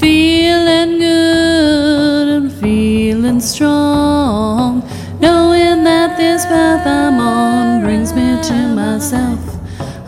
[0.00, 4.80] feeling good and feeling strong.
[5.20, 9.40] Knowing that this path I'm on brings me to myself.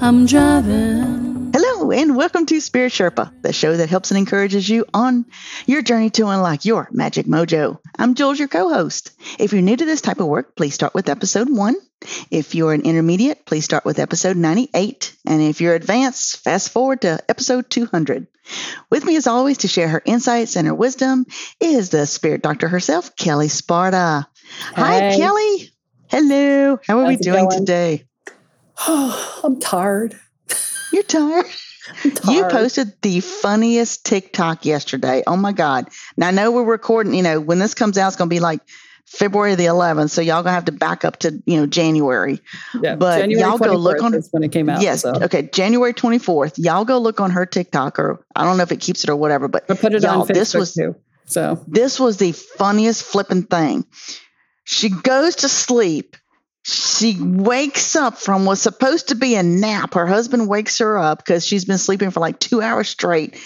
[0.03, 1.53] I'm driving.
[1.55, 5.25] Hello, and welcome to Spirit Sherpa, the show that helps and encourages you on
[5.67, 7.79] your journey to unlock your magic mojo.
[7.99, 9.13] I'm Jules, your co host.
[9.39, 11.75] If you're new to this type of work, please start with episode one.
[12.31, 15.17] If you're an intermediate, please start with episode 98.
[15.27, 18.27] And if you're advanced, fast forward to episode 200.
[18.91, 21.27] With me, as always, to share her insights and her wisdom
[21.61, 24.27] is the spirit doctor herself, Kelle Sparta.
[24.75, 25.67] Hi, Kelle.
[26.09, 26.79] Hello.
[26.87, 27.59] How are we How's it doing going?
[27.59, 28.05] today?
[28.87, 30.19] I'm tired.
[30.93, 31.47] You're tired?
[32.29, 35.23] You posted the funniest TikTok yesterday.
[35.27, 35.89] Oh my God.
[36.19, 38.61] Now I know we're recording, you know, when this comes out, it's gonna be like
[39.11, 40.11] February the 11th.
[40.11, 42.41] So y'all gonna have to back up to, you know, January.
[42.81, 44.83] Yeah, but January y'all go look on- when it came out.
[44.83, 45.03] yes.
[45.03, 45.13] so.
[45.13, 45.49] Okay.
[45.53, 46.55] January 24th.
[46.59, 49.17] Y'all go look on her TikTok or I don't know if it keeps it or
[49.17, 50.95] whatever, but I put it y'all, on Facebook this was too.
[51.25, 53.87] So this was the funniest flipping thing.
[54.65, 56.17] She goes to sleep.
[56.65, 59.95] She wakes up from what's supposed to be a nap.
[59.95, 63.41] Her husband wakes her up because she's been sleeping for like two hours straight.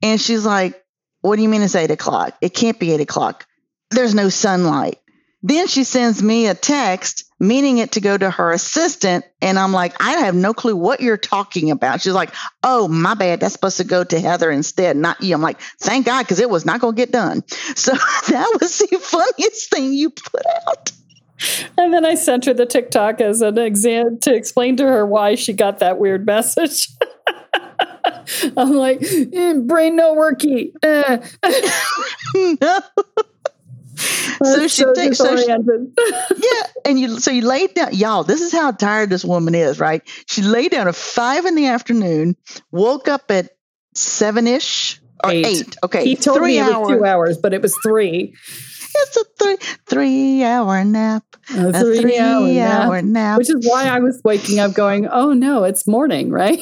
[0.00, 0.82] And she's like,
[1.20, 2.34] What do you mean it's eight o'clock?
[2.40, 3.46] It can't be eight o'clock.
[3.90, 4.98] There's no sunlight.
[5.42, 9.24] Then she sends me a text meaning it to go to her assistant.
[9.42, 12.00] And I'm like, I have no clue what you're talking about.
[12.00, 12.32] She's like,
[12.62, 13.40] Oh, my bad.
[13.40, 15.34] That's supposed to go to Heather instead, not you.
[15.34, 17.42] I'm like, Thank God, because it was not going to get done.
[17.74, 17.92] So
[18.28, 20.92] that was the funniest thing you put out.
[21.76, 25.34] and then I sent her the TikTok as an exam to explain to her why
[25.34, 26.88] she got that weird message.
[28.56, 30.72] I'm like, eh, brain no worky.
[30.82, 31.18] Eh.
[34.44, 38.24] So she takes so she, yeah, and you so you laid down, y'all.
[38.24, 40.02] This is how tired this woman is, right?
[40.26, 42.36] She laid down at five in the afternoon,
[42.70, 43.50] woke up at
[43.94, 45.46] seven ish or eight.
[45.46, 45.76] Eight.
[45.84, 46.88] Okay, he told three me it hours.
[46.88, 48.34] was two hours, but it was three.
[48.94, 51.24] It's a three three hour nap.
[51.56, 52.84] A A three, three hour nap.
[52.86, 53.38] hour nap.
[53.38, 56.60] which is why I was waking up going, oh no, it's morning, right?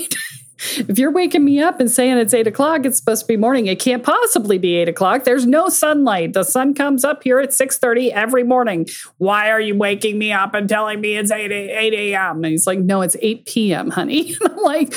[0.60, 3.66] If you're waking me up and saying it's eight o'clock, it's supposed to be morning.
[3.66, 5.24] It can't possibly be eight o'clock.
[5.24, 6.32] There's no sunlight.
[6.32, 8.86] The sun comes up here at 6:30 every morning.
[9.18, 12.44] Why are you waking me up and telling me it's 8, a- 8 a.m.?
[12.44, 14.34] And he's like, no, it's 8 p.m., honey.
[14.40, 14.94] And I'm like,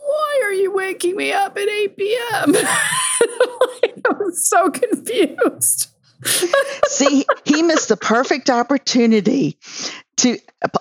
[0.00, 2.52] why are you waking me up at 8 p.m.?
[2.56, 5.88] I was so confused.
[6.86, 9.58] See, he missed the perfect opportunity
[10.18, 10.38] to.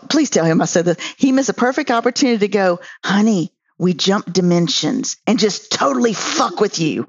[0.09, 0.97] Please tell him I said this.
[1.17, 3.52] He missed a perfect opportunity to go, honey.
[3.77, 7.07] We jump dimensions and just totally fuck with you.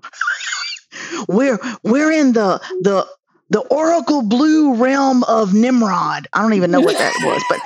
[1.28, 3.06] we're we're in the the
[3.50, 6.26] the Oracle Blue realm of Nimrod.
[6.32, 7.60] I don't even know what that was, but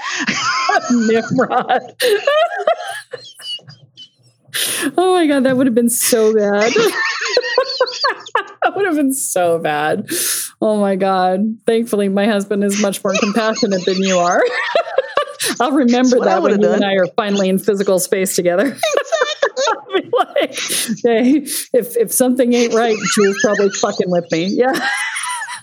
[0.90, 1.94] Nimrod.
[4.98, 6.72] oh my god, that would have been so bad.
[8.62, 10.08] that would have been so bad.
[10.60, 11.58] Oh my god.
[11.66, 14.42] Thankfully, my husband is much more compassionate than you are.
[15.60, 16.84] I'll remember That's what I that when you and.
[16.84, 18.76] I are finally in physical space together.
[19.68, 20.56] I'll be like,
[21.02, 21.28] they,
[21.72, 24.46] if if something ain't right, Jules probably fucking with me.
[24.46, 24.72] Yeah.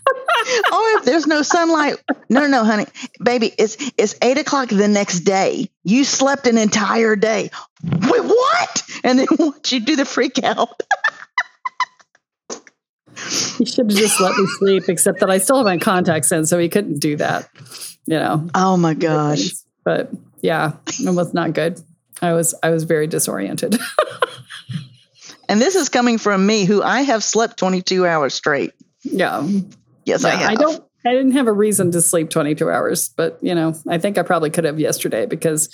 [0.08, 1.96] or oh, if there's no sunlight,
[2.30, 2.86] no, no, no, honey,
[3.24, 5.70] baby, it's it's eight o'clock the next day.
[5.84, 7.50] You slept an entire day.
[7.84, 8.84] Wait, what?
[9.04, 9.72] And then what?
[9.72, 10.82] You do the freak out.
[13.58, 16.46] He should have just let me sleep, except that I still have my contacts in,
[16.46, 17.50] so he couldn't do that.
[18.06, 18.48] You know.
[18.54, 19.52] Oh my gosh.
[19.86, 20.12] But
[20.42, 21.80] yeah, it was not good.
[22.22, 23.78] I was I was very disoriented.
[25.50, 28.72] and this is coming from me, who I have slept 22 hours straight.
[29.04, 29.48] yeah.
[30.06, 30.50] Yes, Yeah, I have.
[30.52, 30.84] I don't.
[31.08, 34.24] I didn't have a reason to sleep 22 hours, but you know, I think I
[34.24, 35.70] probably could have yesterday because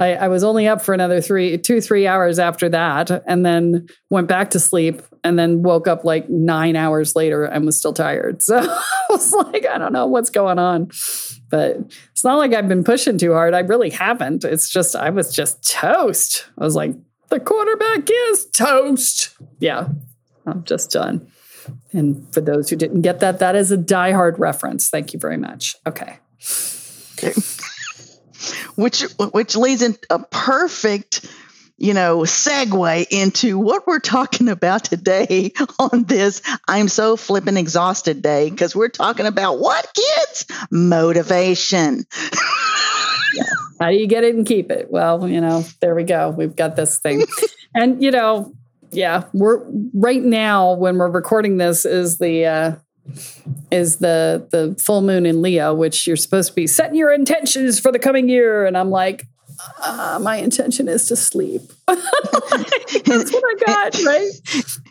[0.00, 3.86] I, I was only up for another three, two, three hours after that, and then
[4.08, 7.92] went back to sleep, and then woke up like nine hours later and was still
[7.92, 8.42] tired.
[8.50, 10.86] So I was like, I don't know what's going on,
[11.50, 11.76] but
[12.12, 13.54] it's not like I've been pushing too hard.
[13.54, 14.44] I really haven't.
[14.44, 16.46] It's just I was just toast.
[16.58, 16.94] I was like,
[17.28, 19.36] the quarterback is toast.
[19.58, 19.88] Yeah,
[20.46, 21.30] I'm just done.
[21.92, 24.88] And for those who didn't get that, that is a Die Hard reference.
[24.88, 25.76] Thank you very much.
[25.86, 26.18] Okay.
[28.74, 29.02] Which
[29.32, 31.26] which leads in a perfect
[31.78, 38.22] you know segue into what we're talking about today on this i'm so flippin' exhausted
[38.22, 42.04] day because we're talking about what kids motivation
[43.80, 44.90] How do you get it and keep it?
[44.90, 46.28] Well, you know, there we go.
[46.28, 47.24] We've got this thing.
[47.74, 48.52] and, you know,
[48.90, 49.64] yeah, we're
[49.94, 52.72] right now when we're recording this is the, uh,
[53.70, 57.80] is the the full moon in Leo, which you're supposed to be setting your intentions
[57.80, 59.26] for the coming year, and I'm like,
[59.82, 61.62] uh, my intention is to sleep.
[61.86, 64.30] That's what I got, right?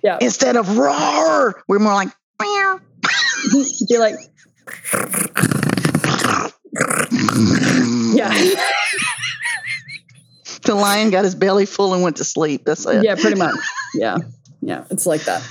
[0.04, 2.10] Yeah, instead of roar we're more like
[2.42, 2.80] meow.
[3.88, 4.16] be like,
[8.14, 8.34] yeah,
[10.64, 13.56] the lion got his belly full and went to sleep that's it yeah, pretty much.
[13.94, 14.18] Yeah,
[14.62, 15.42] yeah, it's like that.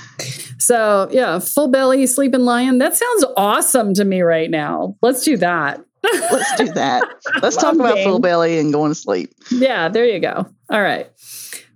[0.57, 2.77] So yeah, full belly sleeping lion.
[2.77, 4.95] That sounds awesome to me right now.
[5.01, 5.83] Let's do that.
[6.03, 7.03] let's do that
[7.41, 8.07] let's talk about game.
[8.07, 10.45] full belly and going to sleep yeah, there you go.
[10.69, 11.09] All right.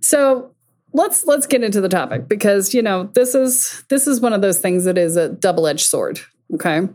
[0.00, 0.54] So
[0.92, 4.42] let's let's get into the topic because you know this is this is one of
[4.42, 6.20] those things that is a double edged sword.
[6.54, 6.88] Okay.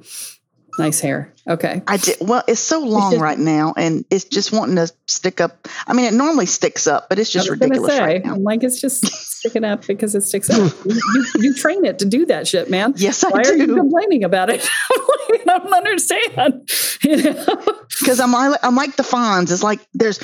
[0.79, 1.33] Nice hair.
[1.47, 1.81] Okay.
[1.87, 2.43] I did well.
[2.47, 5.67] It's so long just- right now, and it's just wanting to stick up.
[5.87, 8.25] I mean, it normally sticks up, but it's just I was gonna ridiculous say, right
[8.25, 8.33] now.
[8.35, 9.05] I'm like it's just
[9.39, 10.73] sticking up because it sticks up.
[10.85, 12.93] you, you, you train it to do that shit, man.
[12.97, 14.67] Yes, I Why are you complaining about it?
[14.91, 16.69] I don't understand.
[17.03, 17.63] You know?
[17.99, 19.51] Because I'm like, I'm like the Fonz.
[19.51, 20.19] It's like there's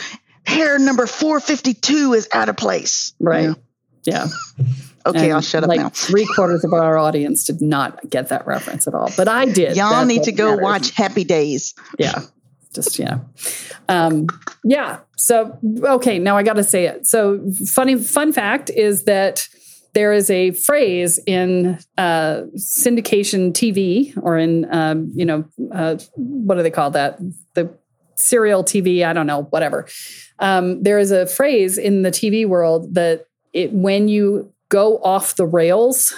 [0.46, 3.13] hair number 452 is out of place.
[3.19, 3.56] Right.
[4.04, 4.28] Yeah.
[4.57, 4.66] Yeah.
[5.06, 5.90] Okay, And, I'll shut up like now.
[5.90, 9.75] Three quarters of our audience did not get that reference at all, but I did.
[9.78, 10.63] Y'all That's need to go matters.
[10.63, 11.75] watch Happy Days.
[12.00, 12.22] Yeah,
[12.74, 13.25] just you know,
[13.88, 14.28] um,
[14.63, 15.00] yeah.
[15.18, 17.06] So okay, now I got to say it.
[17.06, 19.48] So funny fun fact is that
[19.94, 26.56] there is a phrase in uh, syndication TV or in um, you know uh, what
[26.56, 27.19] do they call that
[27.54, 27.74] the
[28.16, 29.88] serial TV I don't know whatever.
[30.40, 35.35] Um, there is a phrase in the TV world that it when you go off
[35.35, 36.13] the rails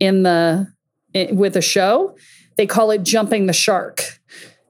[0.00, 0.66] in the
[1.14, 2.14] i- with a show,
[2.56, 4.18] they call it jumping the shark,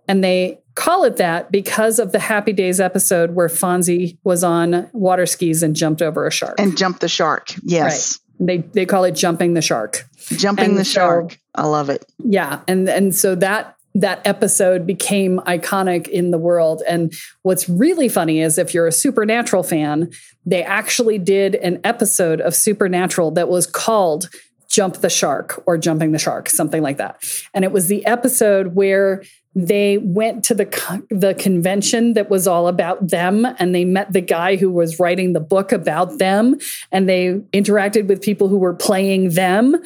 [0.09, 4.89] and they call it that because of the Happy Days episode where Fonzie was on
[4.93, 6.57] water skis and jumped over a shark.
[6.59, 7.49] And jumped the shark.
[7.63, 8.19] Yes.
[8.39, 10.05] they they call it jumping the shark.
[10.37, 11.39] Jumping And the so- shark.
[11.55, 12.05] I love it.
[12.23, 16.83] Yeah, and and so that that episode became iconic in the world.
[16.87, 20.11] And what's really funny is if you're a Supernatural fan,
[20.45, 24.29] they actually did an episode of Supernatural that was called
[24.69, 27.25] Jump the Shark or Jumping the Shark, something like that.
[27.55, 29.23] And it was the episode where
[29.55, 30.67] they went to the
[31.09, 35.33] the convention that was all about them and they met the guy who was writing
[35.33, 36.59] the book about them
[36.93, 39.83] and they interacted with people who were playing them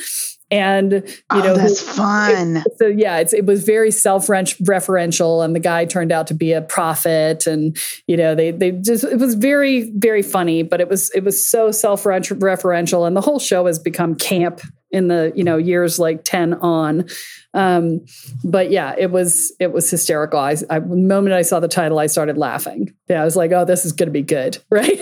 [0.50, 2.64] and you oh, know who- that's fun.
[2.76, 6.62] so yeah, it's, it was very self-referential, and the guy turned out to be a
[6.62, 7.76] prophet, and
[8.06, 11.46] you know they they just it was very very funny, but it was it was
[11.46, 16.24] so self-referential, and the whole show has become camp in the you know years like
[16.24, 17.06] ten on.
[17.52, 18.04] Um,
[18.44, 20.38] but yeah, it was it was hysterical.
[20.38, 22.94] I, I the moment I saw the title, I started laughing.
[23.08, 24.98] Yeah, I was like, oh, this is going to be good, right?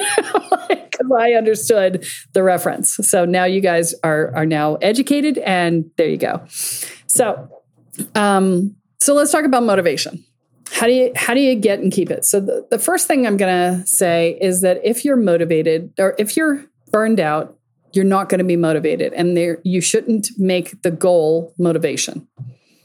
[0.99, 2.97] Because I understood the reference.
[3.03, 6.43] So now you guys are are now educated, and there you go.
[7.07, 7.49] So,
[8.15, 10.25] um, so let's talk about motivation.
[10.71, 12.25] How do you how do you get and keep it?
[12.25, 16.15] So the, the first thing I'm going to say is that if you're motivated or
[16.19, 17.57] if you're burned out,
[17.93, 22.29] you're not going to be motivated, and there you shouldn't make the goal motivation.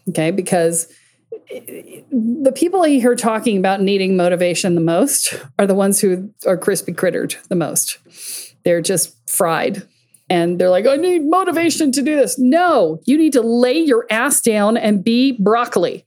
[0.10, 0.88] Okay, because
[1.50, 6.58] the people you hear talking about needing motivation the most are the ones who are
[6.58, 8.00] crispy crittered the most.
[8.64, 9.88] they're just fried.
[10.30, 12.40] And they're like, I need motivation to do this.
[12.40, 16.06] No, you need to lay your ass down and be broccoli.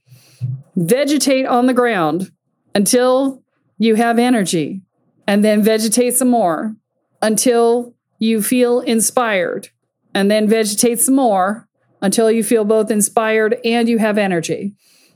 [0.75, 2.31] Vegetate on the ground
[2.75, 3.43] until
[3.77, 4.81] you have energy,
[5.27, 6.75] and then vegetate some more
[7.21, 9.69] until you feel inspired,
[10.13, 11.67] and then vegetate some more
[12.01, 14.73] until you feel both inspired and you have energy.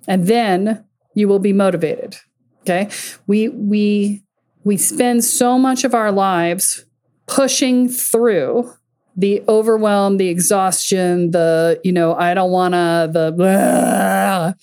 [0.08, 2.18] And then you will be motivated.
[2.62, 2.90] Okay?
[3.28, 4.24] We we
[4.64, 6.86] we spend so much of our lives
[7.28, 8.74] pushing through
[9.16, 14.54] the overwhelm, the exhaustion, the, you know, I don't want to, the, blah,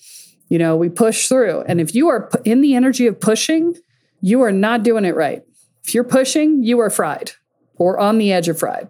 [0.49, 1.61] you know, we push through.
[1.67, 3.75] And if you are in the energy of pushing,
[4.21, 5.43] you are not doing it right.
[5.85, 7.31] If you're pushing, you are fried
[7.75, 8.89] or on the edge of fried.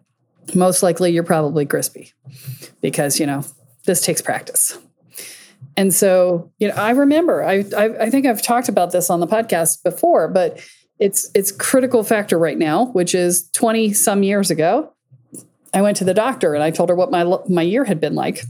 [0.56, 2.14] Most likely, you're probably crispy
[2.82, 3.44] because, you know,
[3.86, 4.78] this takes practice.
[5.80, 9.22] And so, you know, I remember, I, I, I think I've talked about this on
[9.22, 10.60] the podcast before, but
[11.00, 14.92] it's it's critical factor right now, which is 20 some years ago.
[15.74, 18.14] I went to the doctor and I told her what my my year had been
[18.14, 18.42] like.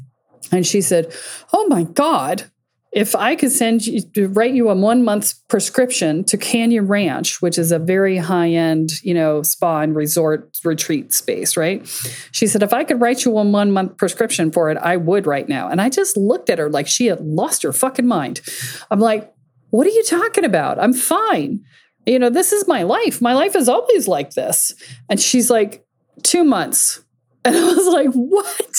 [0.52, 1.14] And she said,
[1.54, 2.50] "Oh my god,
[2.92, 7.42] if I could send you to write you a one month prescription to Canyon Ranch,
[7.42, 11.86] which is a very high end, you know, spa and resort retreat space, right?
[12.32, 15.28] She said, if I could write you a one month prescription for it, I would
[15.28, 15.70] right now.
[15.70, 18.42] And I just looked at her like she had lost her fucking mind.
[18.90, 19.32] I'm like,
[19.70, 20.80] what are you talking about?
[20.80, 21.64] I'm fine.
[22.08, 23.22] You know, this is my life.
[23.22, 24.74] My life is always like this.
[25.10, 25.86] And she's like,
[26.24, 27.04] two months.
[27.46, 28.76] And I was like, what?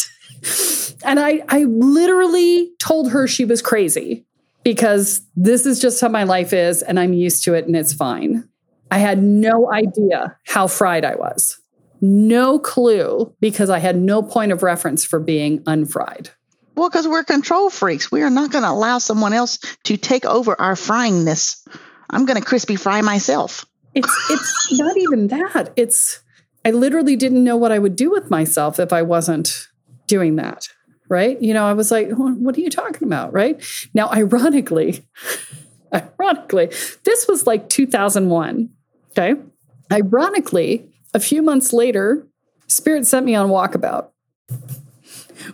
[1.05, 4.27] And I, I literally told her she was crazy
[4.65, 7.93] because this is just how my life is and I'm used to it and it's
[7.93, 8.49] fine.
[8.91, 11.59] I had no idea how fried I was.
[12.01, 16.31] No clue because I had no point of reference for being unfried.
[16.75, 18.11] Well, because we're control freaks.
[18.11, 21.67] We are not going to allow someone else to take over our fryingness.
[22.09, 23.67] I'm going to crispy fry myself.
[23.95, 25.73] It's it's not even that.
[25.77, 26.21] It's
[26.65, 29.69] I literally didn't know what I would do with myself if I wasn't
[30.11, 30.69] doing that.
[31.09, 31.41] Right?
[31.43, 33.33] You know, I was like, what are you talking about?
[33.33, 33.61] Right?
[33.95, 35.05] Now, ironically,
[35.95, 36.67] ironically,
[37.05, 38.71] this was like 2001.
[39.11, 39.41] Okay.
[39.91, 42.29] Ironically, a few months later,
[42.69, 44.11] Spirit sent me on Walkabout,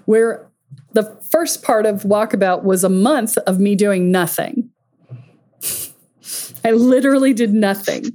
[0.05, 0.51] where
[0.93, 4.71] the first part of Walkabout was a month of me doing nothing.
[6.65, 8.11] I literally did nothing.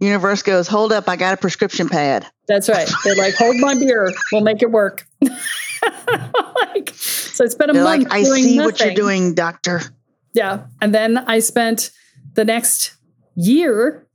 [0.00, 2.26] Universe goes, hold up, I got a prescription pad.
[2.48, 2.90] That's right.
[3.04, 5.06] They're like, hold my beer, we'll make it work.
[6.56, 8.04] like, so I spent a They're month.
[8.04, 8.64] like, I see nothing.
[8.64, 9.80] what you're doing, doctor.
[10.34, 11.90] Yeah, and then I spent
[12.34, 12.94] the next
[13.34, 14.06] year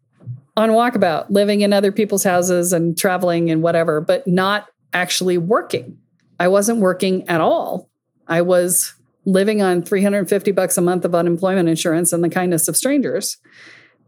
[0.58, 5.98] on walkabout, living in other people's houses and traveling and whatever, but not actually working.
[6.40, 7.90] I wasn't working at all.
[8.28, 8.94] I was
[9.26, 13.38] living on 350 bucks a month of unemployment insurance and the kindness of strangers.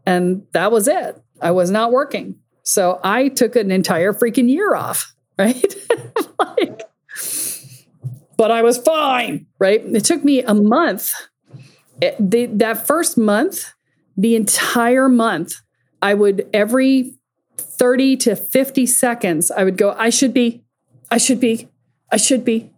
[0.06, 1.20] And that was it.
[1.42, 2.36] I was not working.
[2.62, 5.74] So I took an entire freaking year off, right?
[8.38, 9.84] But I was fine, right?
[9.84, 11.10] It took me a month.
[12.00, 13.74] It, the, that first month,
[14.16, 15.56] the entire month,
[16.00, 17.18] I would every
[17.58, 20.62] 30 to 50 seconds, I would go, I should be,
[21.10, 21.68] I should be,
[22.10, 22.70] I should be.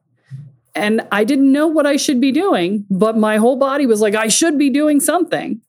[0.74, 4.14] And I didn't know what I should be doing, but my whole body was like,
[4.14, 5.60] I should be doing something.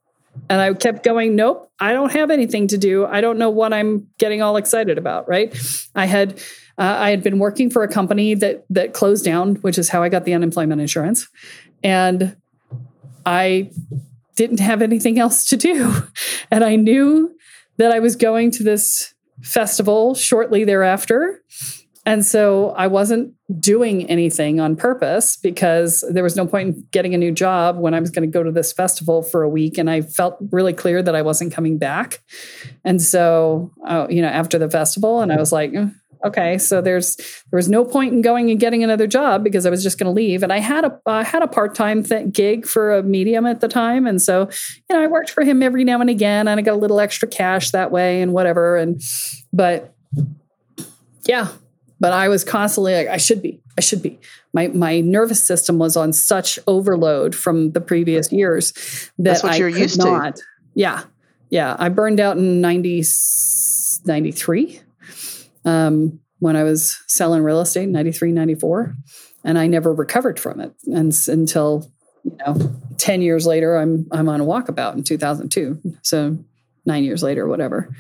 [0.49, 3.05] And I kept going, nope, I don't have anything to do.
[3.05, 5.53] I don't know what I'm getting all excited about, right?
[5.95, 6.39] I had
[6.81, 10.01] uh, I had been working for a company that that closed down, which is how
[10.01, 11.27] I got the unemployment insurance.
[11.83, 12.35] And
[13.23, 13.69] I
[14.35, 15.93] didn't have anything else to do.
[16.53, 17.33] And I knew
[17.77, 21.41] that I was going to this festival shortly thereafter.
[22.05, 27.13] And so I wasn't doing anything on purpose because there was no point in getting
[27.13, 29.77] a new job when I was going to go to this festival for a week.
[29.77, 32.19] And I felt really clear that I wasn't coming back.
[32.83, 36.81] And so, uh, you know, after the festival, and I was like, "Mm, okay, so
[36.81, 39.97] there's there was no point in going and getting another job because I was just
[39.99, 40.43] going to leave.
[40.43, 43.61] And I had a I had a part time th- gig for a medium at
[43.61, 44.49] the time, and so
[44.89, 46.99] you know I worked for him every now and again, and I got a little
[46.99, 48.77] extra cash that way and whatever.
[48.77, 49.01] And
[49.53, 49.93] but
[51.25, 51.49] yeah,
[51.99, 54.19] but I was constantly like, I should be, I should be.
[54.53, 58.71] My my nervous system was on such overload from the previous years
[59.17, 60.07] that That's what I you're could used to.
[60.07, 60.39] not.
[60.73, 61.03] Yeah,
[61.49, 61.75] yeah.
[61.77, 63.03] I burned out in 90,
[64.05, 64.81] 93
[65.65, 68.95] um, when I was selling real estate, 93, 94.
[69.43, 71.91] And I never recovered from it and, until,
[72.23, 75.81] you know, 10 years later, I'm, I'm on a walkabout in 2002.
[76.03, 76.37] So
[76.85, 77.95] nine years later, whatever.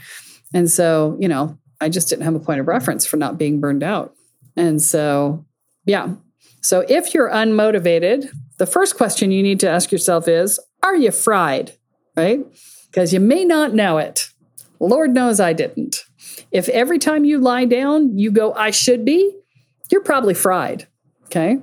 [0.53, 3.59] And so, you know, I just didn't have a point of reference for not being
[3.59, 4.13] burned out.
[4.55, 5.45] And so,
[5.85, 6.13] yeah.
[6.61, 11.11] So if you're unmotivated, the first question you need to ask yourself is Are you
[11.11, 11.75] fried?
[12.15, 12.45] Right?
[12.87, 14.29] Because you may not know it.
[14.79, 16.03] Lord knows I didn't.
[16.51, 19.35] If every time you lie down, you go, I should be,
[19.89, 20.87] you're probably fried.
[21.25, 21.59] Okay.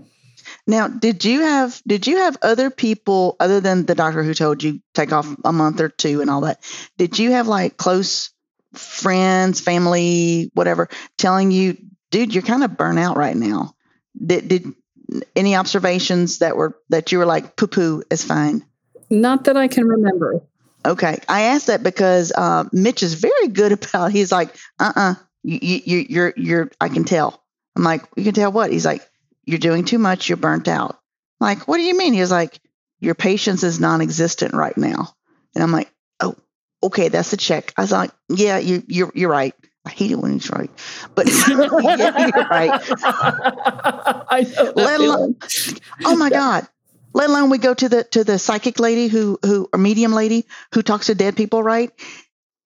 [0.67, 4.63] Now, did you have did you have other people other than the doctor who told
[4.63, 6.63] you take off a month or two and all that?
[6.97, 8.31] Did you have like close
[8.75, 11.77] friends, family, whatever, telling you,
[12.11, 13.75] dude, you're kind of burnt out right now?
[14.25, 14.75] Did did
[15.35, 18.65] any observations that were that you were like poo poo is fine?
[19.11, 20.43] Not that I can remember.
[20.89, 24.11] Okay, I asked that because uh, Mitch is very good about.
[24.11, 26.71] He's like, uh, uh you, you, you're, you're.
[26.81, 27.43] I can tell.
[27.77, 28.73] I'm like, you can tell what?
[28.73, 29.07] He's like,
[29.45, 30.29] you're doing too much.
[30.29, 30.99] You're burnt out.
[31.41, 32.13] I'm like, what do you mean?
[32.13, 32.59] He was like,
[33.01, 35.15] your patience is non-existent right now.
[35.55, 35.91] And I'm like,
[36.21, 36.35] oh,
[36.83, 37.73] okay, that's a check.
[37.77, 39.55] I was like, yeah, you, you're, you're right.
[39.87, 40.71] I hate it when he's right,
[41.15, 42.71] but yeah, you're right.
[44.31, 45.37] I know Let alone,
[46.05, 46.69] oh my god.
[47.19, 50.47] Let alone we go to the to the psychic lady who who or medium lady
[50.73, 51.91] who talks to dead people, right?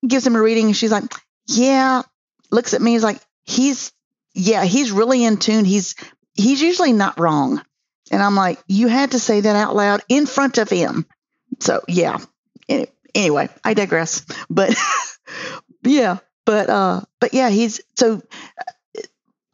[0.06, 1.04] Gives him a reading, and she's like,
[1.48, 2.02] "Yeah."
[2.50, 3.92] Looks at me, he's like, "He's
[4.34, 5.64] yeah, he's really in tune.
[5.64, 5.94] He's
[6.34, 7.62] he's usually not wrong."
[8.10, 11.06] And I'm like, "You had to say that out loud in front of him."
[11.60, 12.18] So yeah.
[13.14, 14.26] Anyway, I digress.
[14.50, 14.76] But
[15.82, 18.16] yeah, but uh, but yeah, he's so.
[18.58, 19.02] uh,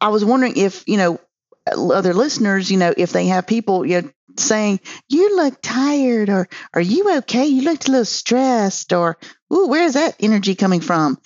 [0.01, 1.21] I was wondering if you know
[1.65, 6.47] other listeners, you know, if they have people, you know, saying, you look tired or
[6.73, 7.45] are you okay?
[7.45, 9.17] You looked a little stressed or,
[9.53, 11.17] ooh, where's that energy coming from?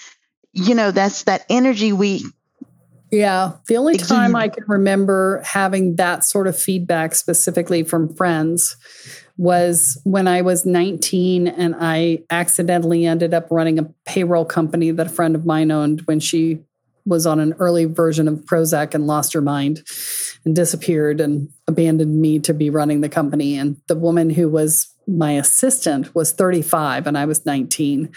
[0.51, 2.23] You know, that's that energy we,
[3.11, 3.53] Yeah.
[3.67, 4.09] The only Exude.
[4.09, 8.75] time I can remember having that sort of feedback specifically from friends
[9.37, 15.07] was when I was 19 and I accidentally ended up running a payroll company that
[15.07, 16.59] a friend of mine owned when she
[17.05, 19.83] was on an early version of Prozac and lost her mind
[20.45, 23.57] and disappeared and abandoned me to be running the company.
[23.57, 28.11] And the woman who was my assistant was 35 and I was 19.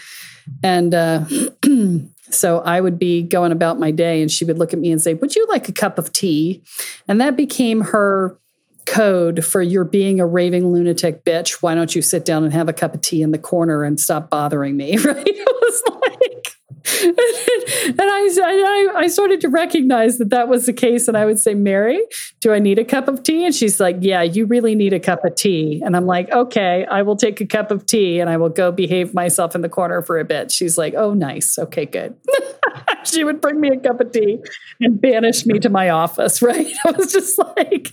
[0.63, 1.25] And uh,
[2.29, 5.01] so I would be going about my day and she would look at me and
[5.01, 6.63] say, Would you like a cup of tea?
[7.07, 8.39] And that became her
[8.85, 11.61] code for you're being a raving lunatic bitch.
[11.61, 13.99] Why don't you sit down and have a cup of tea in the corner and
[13.99, 14.97] stop bothering me?
[15.07, 15.27] Right?
[15.27, 16.55] It was like,
[17.03, 21.07] and I, I, I started to recognize that that was the case.
[21.07, 21.99] And I would say, Mary,
[22.39, 23.45] do I need a cup of tea?
[23.45, 25.81] And she's like, Yeah, you really need a cup of tea.
[25.83, 28.71] And I'm like, Okay, I will take a cup of tea and I will go
[28.71, 30.51] behave myself in the corner for a bit.
[30.51, 31.57] She's like, Oh, nice.
[31.57, 32.15] Okay, good.
[33.03, 34.39] she would bring me a cup of tea
[34.79, 36.41] and banish me to my office.
[36.47, 36.67] Right?
[36.85, 37.91] I was just like,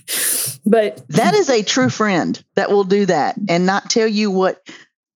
[0.65, 4.65] but that is a true friend that will do that and not tell you what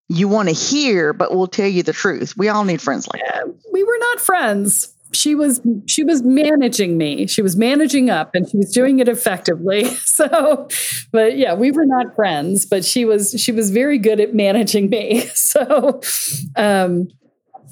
[0.10, 2.36] you want to hear, but will tell you the truth.
[2.36, 3.46] We all need friends like that.
[3.72, 4.94] we were not friends.
[5.12, 7.26] She was she was managing me.
[7.28, 9.86] She was managing up and she was doing it effectively.
[10.20, 10.68] So,
[11.14, 14.90] but yeah, we were not friends, but she was she was very good at managing
[14.90, 15.30] me.
[15.34, 16.02] So,
[16.58, 17.08] um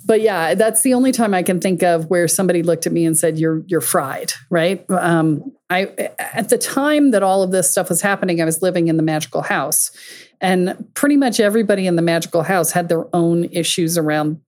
[0.08, 3.06] but yeah, that's the only time I can think of where somebody looked at me
[3.06, 4.90] and said, "You're you're fried." Right?
[4.90, 8.88] Um, I at the time that all of this stuff was happening, I was living
[8.88, 9.92] in the magical house,
[10.40, 14.40] and pretty much everybody in the magical house had their own issues around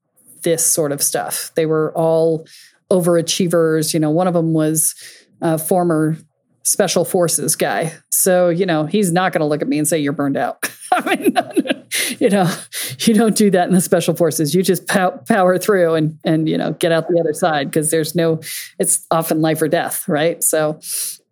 [0.44, 1.52] this sort of stuff.
[1.56, 2.48] They were all
[2.90, 3.94] overachievers.
[3.94, 4.96] You know, one of them was
[5.42, 6.18] a former
[6.64, 7.94] special forces guy.
[8.12, 10.72] So, you know, he's not going to look at me and say, You're burned out.
[10.94, 11.34] I mean,
[12.20, 12.52] you know,
[13.00, 14.54] you don't do that in the special forces.
[14.54, 17.92] You just pow- power through and, and, you know, get out the other side because
[17.92, 18.42] there's no,
[18.78, 20.08] it's often life or death.
[20.08, 20.44] Right.
[20.44, 20.80] So,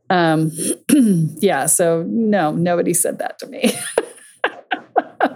[0.10, 0.52] um,
[0.90, 1.66] yeah.
[1.66, 3.72] So, no, nobody said that to me.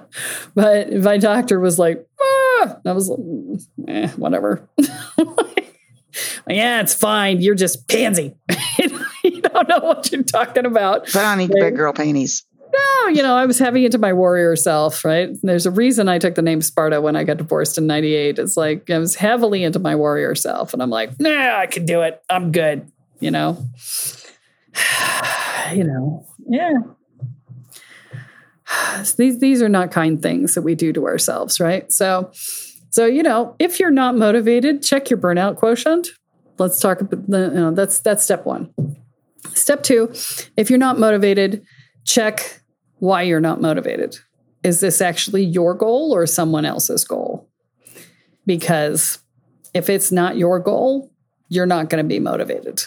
[0.55, 4.67] but my doctor was like, ah, I was like, eh, whatever.
[6.47, 7.41] yeah, it's fine.
[7.41, 8.35] You're just pansy.
[9.23, 11.05] you don't know what you're talking about.
[11.13, 12.45] But I need big girl panties.
[12.73, 15.29] No, you know, I was heavy into my warrior self, right?
[15.41, 18.39] There's a reason I took the name Sparta when I got divorced in 98.
[18.39, 20.73] It's like I was heavily into my warrior self.
[20.73, 22.21] And I'm like, nah, I can do it.
[22.29, 22.89] I'm good.
[23.19, 23.63] You know?
[25.73, 26.73] you know, yeah.
[29.17, 31.91] these these are not kind things that we do to ourselves, right?
[31.91, 32.31] So
[32.89, 36.09] so you know, if you're not motivated, check your burnout quotient.
[36.57, 38.73] Let's talk about the, you know, that's that's step 1.
[39.53, 40.11] Step 2,
[40.55, 41.65] if you're not motivated,
[42.05, 42.60] check
[43.01, 44.15] why you're not motivated.
[44.63, 47.49] Is this actually your goal or someone else's goal?
[48.45, 49.17] Because
[49.73, 51.11] if it's not your goal,
[51.49, 52.83] you're not going to be motivated.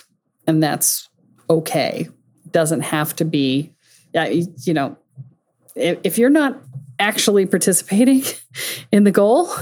[0.47, 1.09] And that's
[1.51, 2.09] okay.
[2.53, 3.75] Doesn't have to be,
[4.15, 4.97] you know,
[5.75, 6.63] if you're not
[7.01, 8.23] actually participating
[8.93, 9.53] in the goal,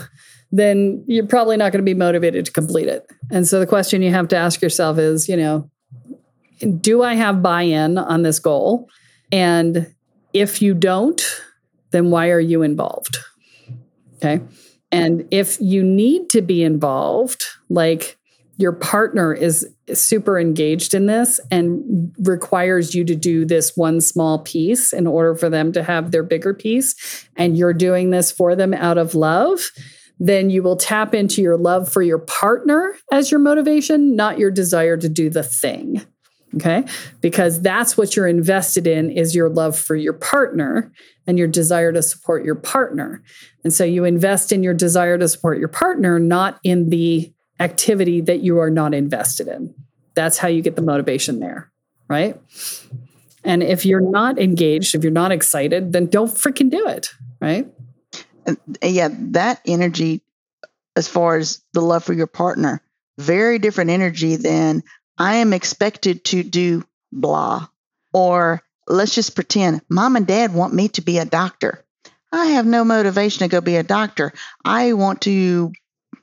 [0.51, 3.11] then you're probably not going to be motivated to complete it.
[3.31, 5.71] And so the question you have to ask yourself is, you know,
[6.79, 8.91] do I have buy in on this goal?
[9.33, 9.95] And
[10.33, 11.23] if you don't,
[11.91, 13.19] then why are you involved?
[14.17, 14.41] Okay.
[14.91, 18.19] And if you need to be involved, like
[18.59, 24.39] your partner is super engaged in this and requires you to do this one small
[24.39, 28.55] piece in order for them to have their bigger piece, and you're doing this for
[28.55, 29.71] them out of love,
[30.21, 34.51] then you will tap into your love for your partner as your motivation, not your
[34.51, 36.05] desire to do the thing.
[36.55, 36.85] Okay.
[37.21, 40.93] Because that's what you're invested in is your love for your partner
[41.27, 43.23] and your desire to support your partner.
[43.65, 48.21] And so you invest in your desire to support your partner, not in the activity
[48.23, 49.75] that you are not invested in.
[50.15, 51.71] That's how you get the motivation there.
[52.09, 52.39] Right.
[53.45, 57.11] And if you're not engaged, if you're not excited, then don't freaking do it.
[57.41, 57.67] Right.
[58.83, 60.23] Yeah, that energy,
[60.97, 62.83] as far as the love for your partner,
[63.19, 64.83] very different energy than
[65.19, 67.69] I am expected to do blah.
[68.13, 71.85] Or let's just pretend mom and dad want me to be a doctor.
[72.31, 74.33] I have no motivation to go be a doctor.
[74.65, 75.73] I want to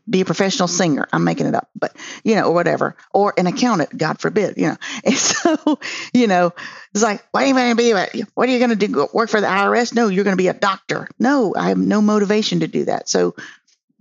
[0.10, 1.08] be a professional singer.
[1.13, 4.67] I'm making it up, but you know, or whatever, or an accountant, God forbid, you
[4.69, 4.78] know.
[5.04, 5.80] And so,
[6.13, 6.54] you know,
[6.93, 8.23] it's like, what are you going to be?
[8.34, 9.08] What are you going to do?
[9.13, 9.93] Work for the IRS?
[9.93, 11.08] No, you're going to be a doctor.
[11.19, 13.08] No, I have no motivation to do that.
[13.08, 13.36] So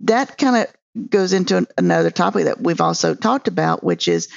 [0.01, 4.29] that kind of goes into another topic that we've also talked about, which is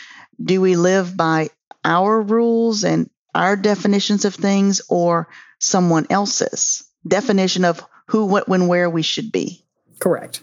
[0.42, 1.48] do we live by
[1.84, 5.28] our rules and our definitions of things or
[5.58, 9.64] someone else's definition of who, what, when, where we should be?
[9.98, 10.42] Correct.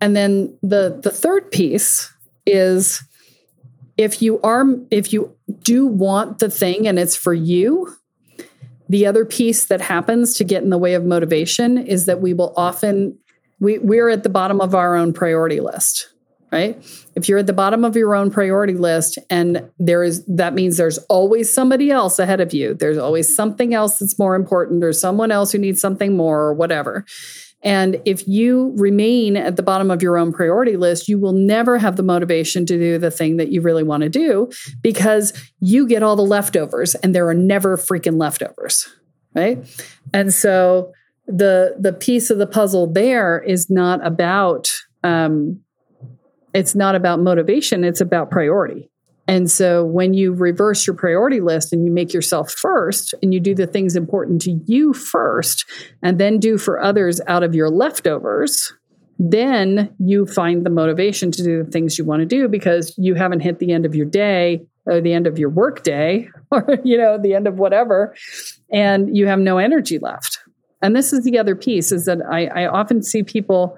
[0.00, 2.12] And then the the third piece
[2.46, 3.02] is
[3.98, 7.94] if you are if you do want the thing and it's for you,
[8.88, 12.32] the other piece that happens to get in the way of motivation is that we
[12.32, 13.18] will often
[13.58, 16.08] we we're at the bottom of our own priority list
[16.52, 16.76] right?
[17.14, 20.76] If you're at the bottom of your own priority list and there is that means
[20.76, 22.74] there's always somebody else ahead of you.
[22.74, 26.54] There's always something else that's more important or someone else who needs something more or
[26.54, 27.04] whatever.
[27.62, 31.76] And if you remain at the bottom of your own priority list, you will never
[31.76, 35.86] have the motivation to do the thing that you really want to do because you
[35.86, 38.88] get all the leftovers and there are never freaking leftovers,
[39.34, 39.58] right?
[40.14, 40.92] And so
[41.26, 44.68] the the piece of the puzzle there is not about
[45.04, 45.60] um,
[46.54, 48.90] it's not about motivation, it's about priority.
[49.28, 53.38] And so when you reverse your priority list and you make yourself first and you
[53.38, 55.64] do the things important to you first
[56.02, 58.72] and then do for others out of your leftovers,
[59.20, 63.14] then you find the motivation to do the things you want to do because you
[63.14, 66.78] haven't hit the end of your day or the end of your work day or
[66.82, 68.16] you know the end of whatever
[68.72, 70.38] and you have no energy left
[70.82, 73.76] and this is the other piece is that I, I often see people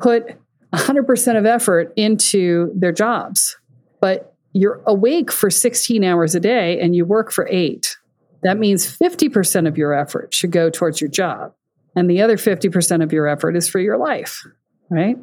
[0.00, 0.36] put
[0.72, 3.56] 100% of effort into their jobs,
[4.00, 7.96] but you're awake for 16 hours a day and you work for eight.
[8.42, 11.52] That means 50% of your effort should go towards your job.
[11.94, 14.46] And the other 50% of your effort is for your life,
[14.90, 15.16] right?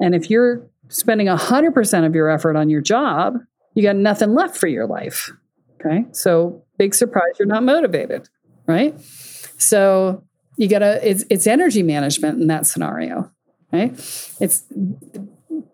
[0.00, 3.38] And if you're spending 100% of your effort on your job,
[3.74, 5.30] you got nothing left for your life.
[5.80, 6.04] Okay.
[6.12, 8.28] So, big surprise, you're not motivated,
[8.66, 8.98] right?
[9.58, 10.24] So,
[10.56, 13.30] you got to, it's, it's energy management in that scenario
[13.72, 13.92] right?
[14.40, 14.64] It's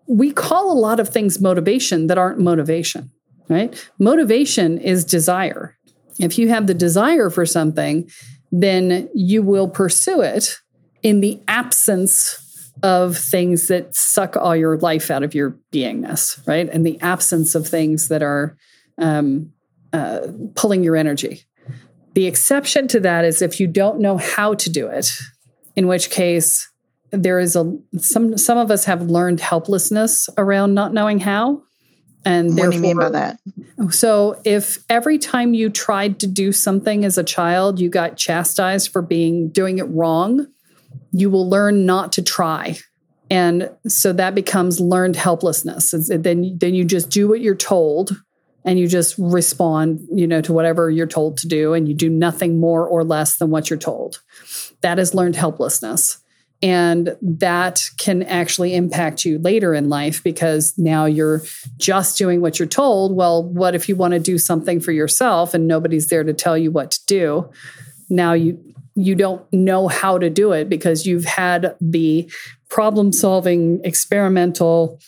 [0.07, 3.11] we call a lot of things motivation that aren't motivation,
[3.49, 3.89] right?
[3.99, 5.77] Motivation is desire.
[6.19, 8.09] If you have the desire for something,
[8.51, 10.57] then you will pursue it
[11.03, 16.69] in the absence of things that suck all your life out of your beingness, right?
[16.69, 18.57] In the absence of things that are
[18.97, 19.51] um,
[19.93, 21.43] uh, pulling your energy.
[22.13, 25.11] The exception to that is if you don't know how to do it,
[25.75, 26.69] in which case
[27.15, 31.63] there is a some some of us have learned helplessness around not knowing how.
[32.27, 33.39] And what do you mean by that?
[33.91, 38.91] So, if every time you tried to do something as a child, you got chastised
[38.91, 40.47] for being doing it wrong,
[41.11, 42.77] you will learn not to try,
[43.29, 45.93] and so that becomes learned helplessness.
[46.09, 48.11] then, then you just do what you're told,
[48.63, 52.09] and you just respond, you know, to whatever you're told to do, and you do
[52.09, 54.21] nothing more or less than what you're told.
[54.81, 56.19] That is learned helplessness.
[56.61, 61.43] And that can actually impact you later in life because now you're
[61.77, 63.15] just doing what you're told.
[63.15, 66.57] Well, what if you want to do something for yourself and nobody's there to tell
[66.57, 67.49] you what to do?
[68.09, 72.31] Now you you don't know how to do it because you've had the
[72.69, 74.99] problem solving experimental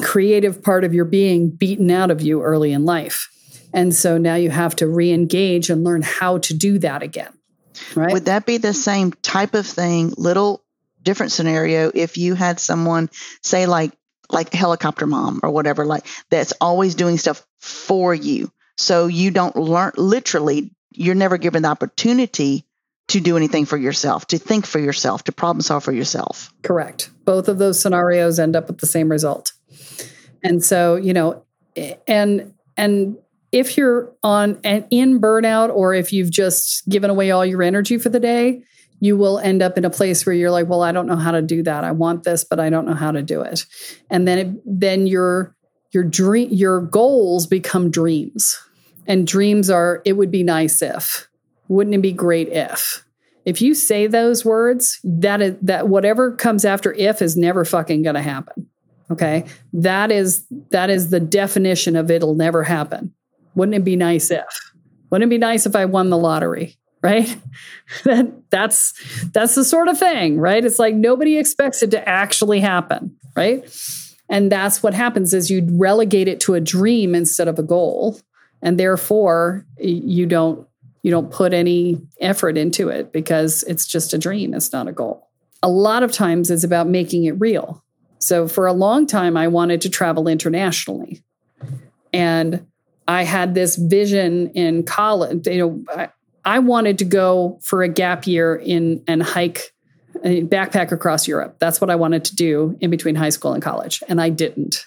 [0.00, 3.30] creative part of your being beaten out of you early in life.
[3.72, 7.32] And so now you have to re-engage and learn how to do that again.
[7.94, 8.12] Right?
[8.12, 10.63] Would that be the same type of thing, little
[11.04, 13.10] different scenario if you had someone
[13.42, 13.92] say like
[14.30, 18.50] like helicopter mom or whatever like that's always doing stuff for you.
[18.76, 22.64] So you don't learn literally you're never given the opportunity
[23.08, 26.52] to do anything for yourself to think for yourself to problem solve for yourself.
[26.62, 27.10] Correct.
[27.24, 29.52] Both of those scenarios end up with the same result.
[30.42, 31.44] And so, you know,
[32.06, 33.16] and and
[33.52, 37.98] if you're on an in burnout or if you've just given away all your energy
[37.98, 38.62] for the day,
[39.04, 41.32] you will end up in a place where you're like, well, I don't know how
[41.32, 41.84] to do that.
[41.84, 43.66] I want this, but I don't know how to do it.
[44.08, 45.54] And then it, then your
[45.90, 48.58] your dream your goals become dreams.
[49.06, 51.28] And dreams are it would be nice if.
[51.68, 53.04] Wouldn't it be great if?
[53.44, 58.04] If you say those words, that is that whatever comes after if is never fucking
[58.04, 58.70] going to happen.
[59.10, 59.44] Okay?
[59.74, 63.12] That is that is the definition of it'll never happen.
[63.54, 64.72] Wouldn't it be nice if?
[65.10, 66.78] Wouldn't it be nice if I won the lottery?
[67.04, 67.36] Right?
[68.04, 68.94] that that's
[69.32, 70.64] that's the sort of thing, right?
[70.64, 73.62] It's like nobody expects it to actually happen, right?
[74.30, 78.18] And that's what happens is you relegate it to a dream instead of a goal.
[78.62, 80.66] And therefore you don't
[81.02, 84.92] you don't put any effort into it because it's just a dream, it's not a
[84.92, 85.28] goal.
[85.62, 87.84] A lot of times it's about making it real.
[88.18, 91.22] So for a long time, I wanted to travel internationally.
[92.12, 92.66] And
[93.06, 95.46] I had this vision in college.
[95.46, 96.08] You know,
[96.44, 99.72] I, wanted to go for a gap year in and hike
[100.24, 101.56] backpack across Europe.
[101.58, 104.02] That's what I wanted to do in between high school and college.
[104.08, 104.86] And I didn't.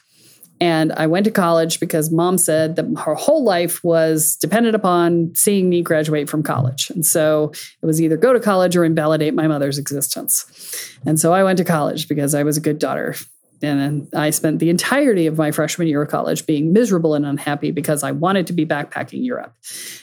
[0.59, 5.35] And I went to college because mom said that her whole life was dependent upon
[5.35, 6.89] seeing me graduate from college.
[6.89, 10.97] And so it was either go to college or invalidate my mother's existence.
[11.05, 13.15] And so I went to college because I was a good daughter.
[13.61, 17.71] And I spent the entirety of my freshman year of college being miserable and unhappy
[17.71, 19.53] because I wanted to be backpacking Europe.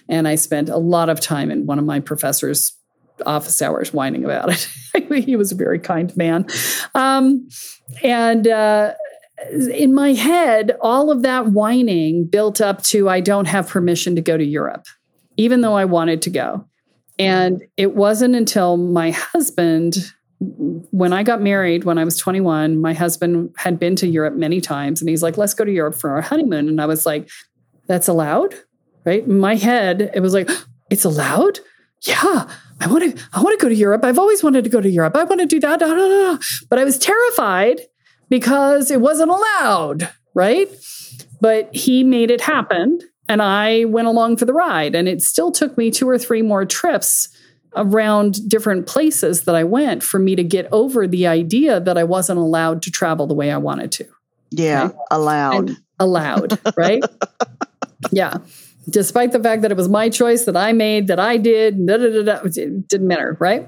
[0.09, 2.73] And I spent a lot of time in one of my professor's
[3.25, 4.69] office hours whining about it.
[5.25, 6.47] he was a very kind man.
[6.95, 7.49] Um,
[8.03, 8.95] and, uh,
[9.53, 14.23] in my head, all of that whining built up to I don't have permission to
[14.23, 14.87] go to Europe,
[15.37, 16.67] even though I wanted to go.
[17.19, 20.13] And it wasn't until my husband,
[20.91, 24.61] when I got married when I was 21, my husband had been to Europe many
[24.61, 26.69] times and he's like, let's go to Europe for our honeymoon.
[26.69, 27.29] And I was like,
[27.87, 28.55] that's allowed?
[29.05, 29.25] Right?
[29.25, 30.51] In my head, it was like,
[30.91, 31.61] it's allowed?
[32.03, 32.49] Yeah.
[32.81, 34.05] I want to I want to go to Europe.
[34.05, 35.17] I've always wanted to go to Europe.
[35.17, 35.81] I want to do that.
[35.81, 36.39] Da, da, da.
[36.69, 37.81] But I was terrified
[38.29, 40.69] because it wasn't allowed, right?
[41.41, 44.95] But he made it happen and I went along for the ride.
[44.95, 47.29] And it still took me two or three more trips
[47.77, 52.05] around different places that I went for me to get over the idea that I
[52.05, 54.07] wasn't allowed to travel the way I wanted to.
[54.51, 54.95] Yeah, right?
[55.11, 55.69] allowed.
[55.71, 57.03] And allowed, right?
[58.11, 58.39] yeah.
[58.89, 61.97] Despite the fact that it was my choice that I made, that I did, da,
[61.97, 63.67] da, da, it didn't matter, right?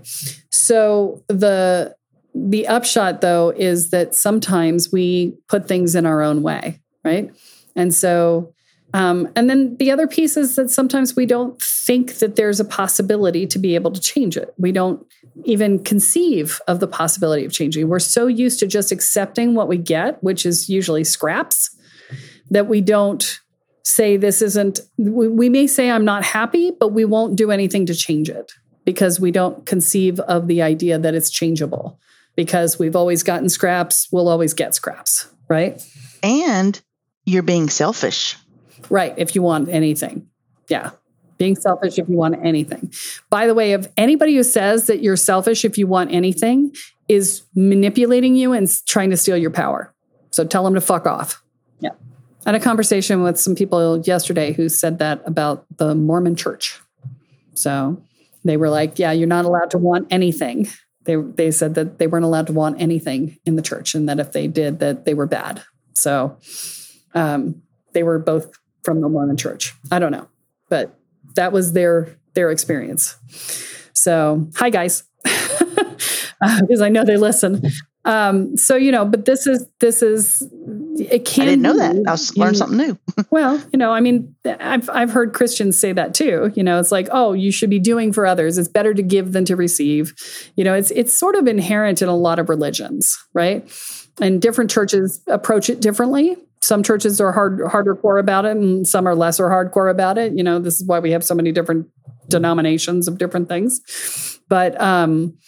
[0.51, 1.97] So the
[2.37, 7.31] the upshot though is that sometimes we put things in our own way right
[7.75, 8.53] and so
[8.95, 12.65] um, and then the other piece is that sometimes we don't think that there's a
[12.65, 15.07] possibility to be able to change it we don't
[15.45, 19.77] even conceive of the possibility of changing we're so used to just accepting what we
[19.77, 21.77] get which is usually scraps
[22.51, 23.41] that we don't
[23.83, 27.87] say this isn't we, we may say i'm not happy but we won't do anything
[27.87, 28.53] to change it
[28.87, 32.01] because we don't conceive of the idea that it's changeable
[32.37, 35.83] because we've always gotten scraps, we'll always get scraps, right?
[36.23, 36.81] And
[37.25, 38.37] you're being selfish.
[38.91, 40.29] Right, if you want anything.
[40.69, 40.91] Yeah.
[41.39, 42.93] Being selfish if you want anything.
[43.29, 46.75] By the way, if anybody who says that you're selfish if you want anything
[47.09, 49.95] is manipulating you and trying to steal your power.
[50.31, 51.43] So tell them to fuck off.
[51.79, 51.91] Yeah.
[52.45, 56.81] I had a conversation with some people yesterday who said that about the Mormon church.
[57.55, 58.03] So
[58.45, 60.69] they were like, yeah, you're not allowed to want anything
[61.07, 64.21] they they said that they weren't allowed to want anything in the church and that
[64.21, 65.63] if they did that they were bad
[65.95, 66.37] so
[67.15, 67.63] um,
[67.93, 68.53] they were both
[68.87, 70.27] from the mormon church i don't know
[70.71, 70.99] but
[71.35, 73.17] that was their their experience
[73.93, 77.61] so hi guys because uh, i know they listen
[78.07, 80.41] um, so you know, but this is this is
[80.97, 81.43] it can.
[81.43, 81.97] I didn't know that.
[82.07, 82.99] I learned something new.
[83.31, 86.53] well, you know, I mean, I've I've heard Christians say that too.
[86.55, 88.59] You know, it's like, oh, you should be doing for others.
[88.59, 90.15] It's better to give than to receive.
[90.55, 93.69] You know, it's it's sort of inherent in a lot of religions, right?
[94.21, 96.37] And different churches approach it differently.
[96.67, 100.33] Some churches are hard harder core about it, and some are lesser hardcore about it.
[100.33, 101.87] You know, this is why we have so many different
[102.29, 104.41] denominations of different things.
[104.49, 105.39] But um,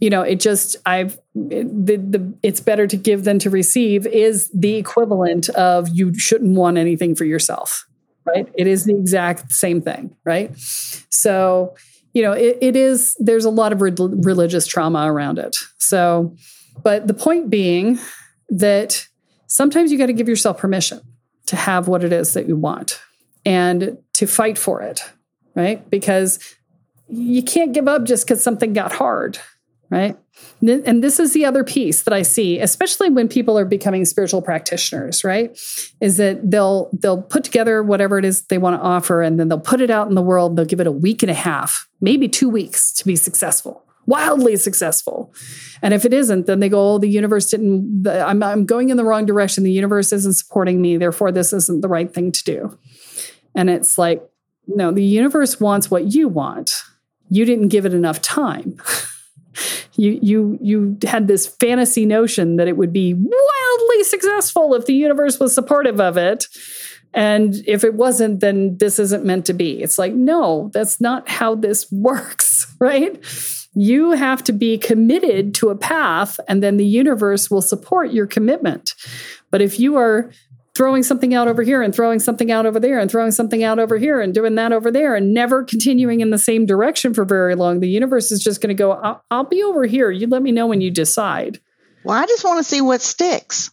[0.00, 4.50] you know it just i've the, the it's better to give than to receive is
[4.54, 7.86] the equivalent of you shouldn't want anything for yourself
[8.24, 11.74] right it is the exact same thing right so
[12.12, 16.34] you know it, it is there's a lot of re- religious trauma around it so
[16.82, 17.98] but the point being
[18.48, 19.07] that
[19.48, 21.00] sometimes you got to give yourself permission
[21.46, 23.00] to have what it is that you want
[23.44, 25.02] and to fight for it
[25.56, 26.38] right because
[27.08, 29.38] you can't give up just because something got hard
[29.90, 30.18] right?
[30.60, 34.42] And this is the other piece that I see, especially when people are becoming spiritual
[34.42, 35.58] practitioners, right?
[36.00, 39.48] Is that they'll they'll put together whatever it is they want to offer and then
[39.48, 40.56] they'll put it out in the world.
[40.56, 43.84] They'll give it a week and a half, maybe 2 weeks to be successful.
[44.08, 45.34] Wildly successful.
[45.82, 48.96] And if it isn't, then they go, oh, the universe didn't, I'm, I'm going in
[48.96, 49.64] the wrong direction.
[49.64, 50.96] The universe isn't supporting me.
[50.96, 52.78] Therefore, this isn't the right thing to do.
[53.54, 54.26] And it's like,
[54.66, 56.70] no, the universe wants what you want.
[57.28, 58.80] You didn't give it enough time.
[59.94, 64.94] you you you had this fantasy notion that it would be wildly successful if the
[64.94, 66.46] universe was supportive of it.
[67.12, 69.82] And if it wasn't, then this isn't meant to be.
[69.82, 73.22] It's like, no, that's not how this works, right?
[73.78, 78.26] You have to be committed to a path, and then the universe will support your
[78.26, 78.92] commitment.
[79.52, 80.32] But if you are
[80.74, 83.78] throwing something out over here and throwing something out over there and throwing something out
[83.78, 87.24] over here and doing that over there and never continuing in the same direction for
[87.24, 90.10] very long, the universe is just going to go, I'll, I'll, be over here.
[90.10, 91.60] You let me know when you decide.
[92.02, 93.70] Well, I just want to see what sticks.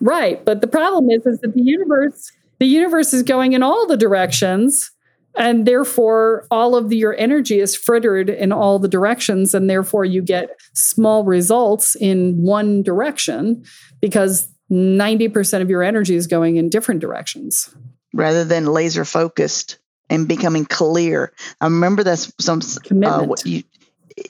[0.00, 0.42] Right.
[0.42, 3.98] But the problem is, is that the universe, the universe is going in all the
[3.98, 4.91] directions.
[5.36, 9.54] And therefore, all of the, your energy is frittered in all the directions.
[9.54, 13.64] And therefore, you get small results in one direction
[14.00, 17.74] because 90% of your energy is going in different directions
[18.12, 19.78] rather than laser focused
[20.10, 21.32] and becoming clear.
[21.60, 23.22] I remember that's some commitment.
[23.22, 23.62] Uh, what you,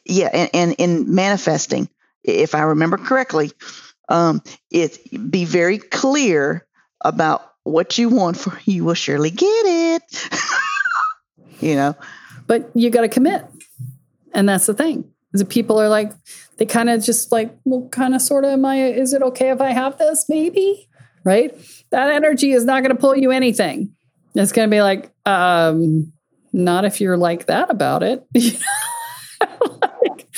[0.04, 1.88] yeah, and, and in manifesting,
[2.22, 3.52] if I remember correctly,
[4.08, 4.98] um, it
[5.30, 6.66] be very clear
[7.00, 10.28] about what you want for you will surely get it.
[11.62, 11.96] you know,
[12.46, 13.44] but you got to commit,
[14.32, 15.04] and that's the thing.
[15.32, 16.12] That people are like,
[16.58, 19.50] they kind of just like, well, kind of sort of, am I, is it okay
[19.50, 20.26] if I have this?
[20.28, 20.88] Maybe,
[21.24, 21.54] right?
[21.90, 23.94] That energy is not going to pull you anything.
[24.34, 26.12] It's going to be like, um,
[26.52, 28.24] not if you're like that about it.
[30.04, 30.28] like,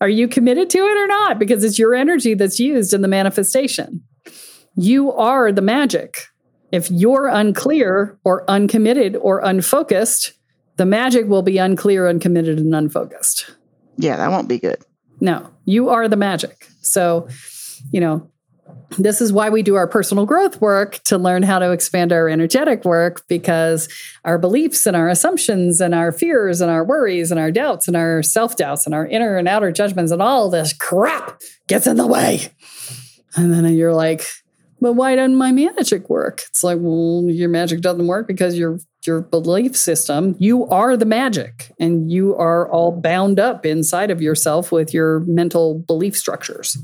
[0.00, 1.38] are you committed to it or not?
[1.38, 4.02] Because it's your energy that's used in the manifestation.
[4.76, 6.26] You are the magic.
[6.70, 10.34] If you're unclear or uncommitted or unfocused,
[10.78, 13.50] the magic will be unclear, uncommitted, and unfocused.
[13.96, 14.78] Yeah, that won't be good.
[15.20, 16.68] No, you are the magic.
[16.80, 17.28] So,
[17.90, 18.30] you know,
[18.96, 22.28] this is why we do our personal growth work to learn how to expand our
[22.28, 23.88] energetic work because
[24.24, 27.96] our beliefs and our assumptions and our fears and our worries and our doubts and
[27.96, 31.96] our self doubts and our inner and outer judgments and all this crap gets in
[31.96, 32.52] the way.
[33.36, 34.24] And then you're like,
[34.80, 36.42] but why doesn't my magic work?
[36.48, 41.06] It's like, well, your magic doesn't work because your your belief system, you are the
[41.06, 46.76] magic and you are all bound up inside of yourself with your mental belief structures.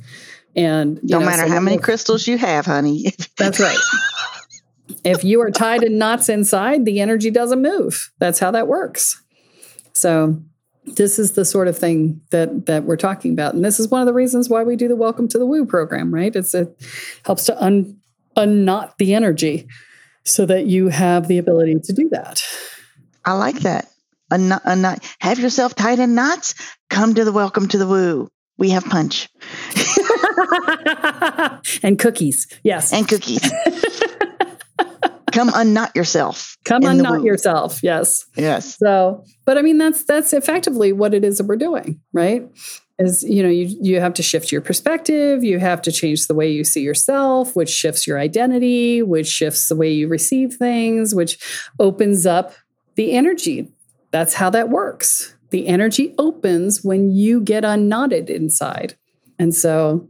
[0.56, 3.12] And no know, matter so how many crystals you have, honey.
[3.36, 3.78] That's right.
[5.04, 8.10] if you are tied in knots inside, the energy doesn't move.
[8.20, 9.22] That's how that works.
[9.92, 10.42] So
[10.86, 13.54] this is the sort of thing that that we're talking about.
[13.54, 15.64] And this is one of the reasons why we do the welcome to the woo
[15.64, 16.34] program right?
[16.34, 16.74] It's it
[17.24, 17.98] helps to un
[18.36, 19.68] unknot the energy
[20.24, 22.42] so that you have the ability to do that.
[23.24, 23.88] I like that.
[24.30, 25.04] A, knot, a knot.
[25.20, 26.54] have yourself tied in knots
[26.90, 28.28] come to the welcome to the woo.
[28.56, 29.28] We have punch.
[31.82, 32.46] And cookies.
[32.62, 32.92] Yes.
[32.92, 33.40] And cookies
[35.34, 36.56] come unknot yourself.
[36.64, 37.82] Come unknot yourself.
[37.82, 38.24] Yes.
[38.36, 38.76] Yes.
[38.78, 42.48] So, but I mean, that's that's effectively what it is that we're doing, right?
[42.98, 45.42] Is you know you you have to shift your perspective.
[45.42, 49.68] You have to change the way you see yourself, which shifts your identity, which shifts
[49.68, 51.38] the way you receive things, which
[51.80, 52.54] opens up
[52.94, 53.68] the energy.
[54.12, 55.34] That's how that works.
[55.50, 58.94] The energy opens when you get unknotted inside.
[59.38, 60.08] And so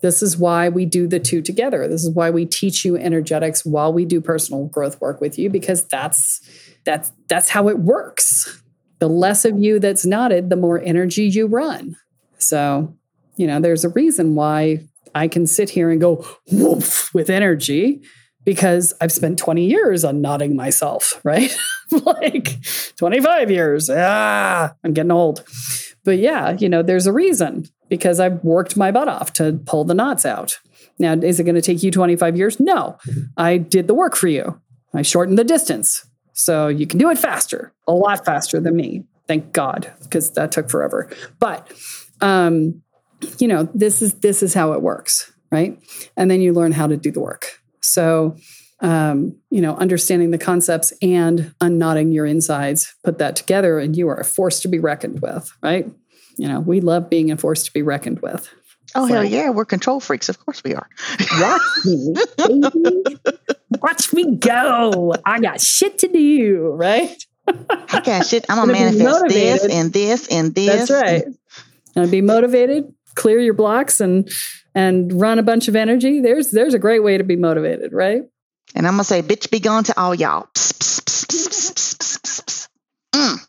[0.00, 1.86] this is why we do the two together.
[1.86, 5.50] This is why we teach you energetics while we do personal growth work with you
[5.50, 6.40] because that's
[6.84, 8.62] that's that's how it works.
[8.98, 11.96] The less of you that's knotted, the more energy you run.
[12.38, 12.94] So,
[13.36, 18.02] you know, there's a reason why I can sit here and go woof with energy
[18.44, 21.54] because I've spent 20 years on unknotting myself, right?
[22.04, 22.56] like
[22.96, 23.90] 25 years.
[23.92, 25.44] Ah, I'm getting old.
[26.04, 29.84] But yeah, you know, there's a reason because I've worked my butt off to pull
[29.84, 30.58] the knots out.
[30.98, 32.60] Now, is it going to take you 25 years?
[32.60, 32.98] No.
[33.36, 34.60] I did the work for you.
[34.94, 36.06] I shortened the distance.
[36.32, 39.04] So you can do it faster, a lot faster than me.
[39.28, 41.10] Thank God, because that took forever.
[41.38, 41.70] But
[42.20, 42.82] um,
[43.38, 45.78] you know, this is this is how it works, right?
[46.16, 47.60] And then you learn how to do the work.
[47.80, 48.36] So
[48.80, 54.08] um, you know, understanding the concepts and unknotting your insides, put that together, and you
[54.08, 55.90] are a force to be reckoned with, right?
[56.40, 58.48] You know, we love being a force to be reckoned with.
[58.94, 60.30] Oh so, hell yeah, we're control freaks.
[60.30, 60.88] Of course we are.
[61.38, 62.14] Watch me,
[63.82, 65.14] watch me go.
[65.22, 67.14] I got shit to do, right?
[67.46, 68.46] I got shit.
[68.48, 70.88] I'm gonna manifest this and this and this.
[70.88, 71.24] That's right.
[71.94, 74.30] And be motivated, clear your blocks and
[74.74, 76.20] and run a bunch of energy.
[76.20, 78.22] There's there's a great way to be motivated, right?
[78.74, 80.48] And I'm gonna say, bitch, be gone to all y'all.
[80.54, 82.68] Psst, psst, psst, psst, psst, psst, psst, psst.
[83.14, 83.46] Mm.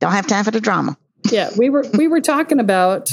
[0.00, 0.98] Don't have time for the drama.
[1.30, 3.10] Yeah, we were we were talking about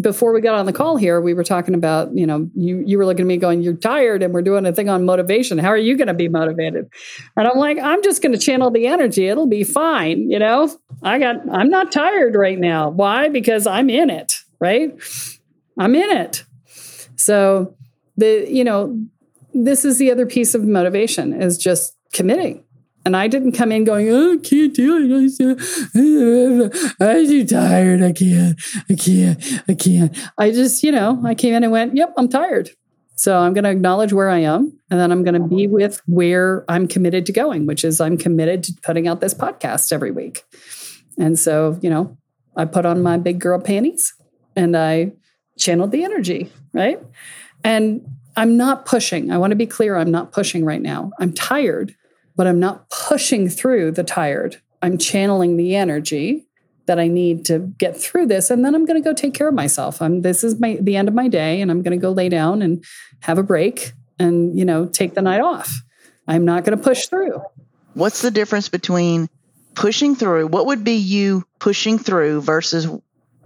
[0.00, 1.20] before we got on the call here.
[1.20, 4.22] We were talking about you know you you were looking at me going, you're tired,
[4.22, 5.58] and we're doing a thing on motivation.
[5.58, 6.88] How are you going to be motivated?
[7.36, 9.26] And I'm like, I'm just going to channel the energy.
[9.26, 10.30] It'll be fine.
[10.30, 10.70] You know,
[11.02, 12.90] I got I'm not tired right now.
[12.90, 13.28] Why?
[13.28, 14.34] Because I'm in it.
[14.60, 14.96] Right?
[15.78, 16.44] I'm in it.
[17.16, 17.74] So
[18.16, 19.00] the you know
[19.54, 22.64] this is the other piece of motivation is just committing
[23.08, 25.40] and I didn't come in going, oh, I can't do it.
[25.40, 28.02] Uh, I'm too tired.
[28.02, 28.60] I can't.
[28.90, 29.62] I can't.
[29.66, 30.18] I can't.
[30.36, 32.68] I just, you know, I came in and went, yep, I'm tired.
[33.14, 34.78] So I'm going to acknowledge where I am.
[34.90, 38.18] And then I'm going to be with where I'm committed to going, which is I'm
[38.18, 40.44] committed to putting out this podcast every week.
[41.16, 42.14] And so, you know,
[42.58, 44.12] I put on my big girl panties
[44.54, 45.12] and I
[45.56, 47.00] channeled the energy, right?
[47.64, 48.06] And
[48.36, 49.30] I'm not pushing.
[49.30, 49.96] I want to be clear.
[49.96, 51.10] I'm not pushing right now.
[51.18, 51.94] I'm tired
[52.38, 54.62] but I'm not pushing through the tired.
[54.80, 56.46] I'm channeling the energy
[56.86, 59.48] that I need to get through this, and then I'm going to go take care
[59.48, 60.00] of myself.
[60.00, 62.28] I'm this is my the end of my day, and I'm going to go lay
[62.28, 62.82] down and
[63.20, 65.82] have a break, and you know take the night off.
[66.28, 67.42] I'm not going to push through.
[67.94, 69.28] What's the difference between
[69.74, 70.46] pushing through?
[70.46, 72.86] What would be you pushing through versus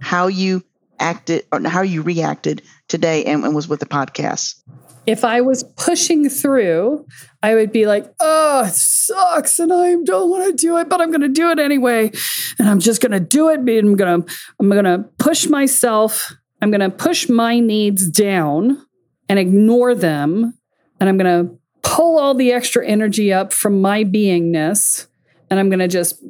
[0.01, 0.63] how you
[0.99, 4.61] acted or how you reacted today and, and was with the podcast?
[5.05, 7.05] If I was pushing through,
[7.41, 11.01] I would be like, oh, it sucks and I don't want to do it, but
[11.01, 12.11] I'm going to do it anyway.
[12.57, 13.59] And I'm just going to do it.
[13.59, 16.33] I'm going to, I'm going to push myself.
[16.61, 18.85] I'm going to push my needs down
[19.27, 20.57] and ignore them.
[20.99, 25.07] And I'm going to pull all the extra energy up from my beingness.
[25.49, 26.23] And I'm going to just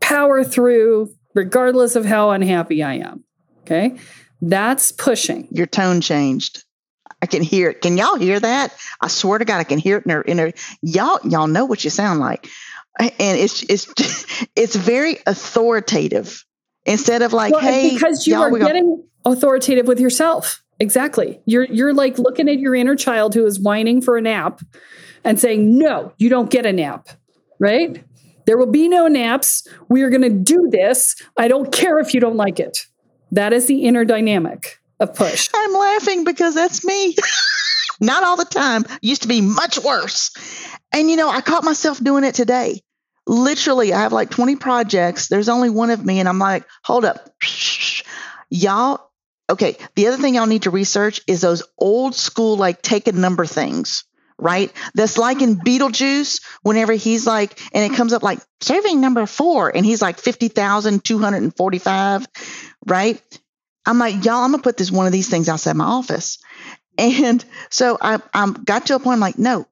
[0.00, 3.24] power through regardless of how unhappy I am.
[3.62, 3.96] Okay.
[4.42, 5.48] That's pushing.
[5.50, 6.64] Your tone changed.
[7.20, 7.80] I can hear it.
[7.80, 8.74] Can y'all hear that?
[9.00, 10.22] I swear to God, I can hear it in her.
[10.22, 10.52] In her
[10.82, 12.48] y'all, y'all know what you sound like,
[12.98, 16.44] and it's it's it's very authoritative
[16.86, 20.62] instead of like, well, hey, because you are getting authoritative with yourself.
[20.80, 21.40] Exactly.
[21.44, 24.60] You're you're like looking at your inner child who is whining for a nap,
[25.24, 27.08] and saying, "No, you don't get a nap."
[27.58, 28.04] Right?
[28.46, 29.66] There will be no naps.
[29.90, 31.16] We are going to do this.
[31.36, 32.86] I don't care if you don't like it.
[33.30, 35.48] That is the inner dynamic of push.
[35.54, 37.16] I'm laughing because that's me.
[38.00, 38.84] Not all the time.
[39.00, 40.30] Used to be much worse.
[40.92, 42.80] And you know, I caught myself doing it today.
[43.26, 45.28] Literally, I have like 20 projects.
[45.28, 47.28] There's only one of me, and I'm like, hold up.
[48.50, 49.10] Y'all,
[49.50, 49.76] okay.
[49.94, 53.44] The other thing y'all need to research is those old school, like take a number
[53.44, 54.04] things
[54.38, 54.72] right?
[54.94, 59.74] That's like in Beetlejuice, whenever he's like, and it comes up like serving number four,
[59.74, 62.26] and he's like 50,245,
[62.86, 63.20] right?
[63.88, 66.38] I'm like, y'all, I'm gonna put this one of these things outside my office.
[66.98, 69.66] And so I I got to a point I'm like, no,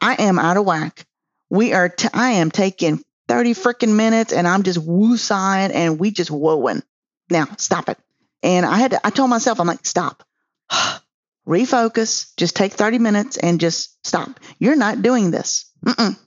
[0.00, 1.04] I am out of whack.
[1.50, 5.98] We are t- I am taking 30 freaking minutes and I'm just woo sighing and
[5.98, 6.82] we just wooing.
[7.28, 7.98] Now stop it.
[8.42, 10.22] And I had to, I told myself, I'm like, stop.
[11.46, 12.34] Refocus.
[12.36, 14.40] Just take 30 minutes and just stop.
[14.58, 15.70] You're not doing this.
[15.84, 16.18] Mm-mm.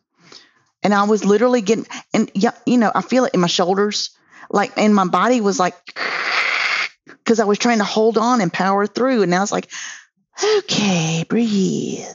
[0.84, 4.12] And I was literally getting, and yeah, you know, I feel it in my shoulders,
[4.50, 5.76] like, and my body was like,
[7.30, 9.22] because I was trying to hold on and power through.
[9.22, 9.70] And now it's like,
[10.58, 12.08] okay, breathe.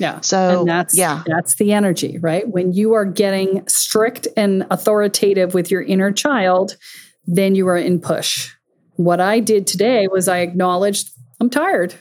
[0.00, 0.18] Yeah.
[0.20, 1.22] So and that's yeah.
[1.24, 2.48] that's the energy, right?
[2.48, 6.76] When you are getting strict and authoritative with your inner child,
[7.24, 8.50] then you are in push.
[8.96, 11.94] What I did today was I acknowledged I'm tired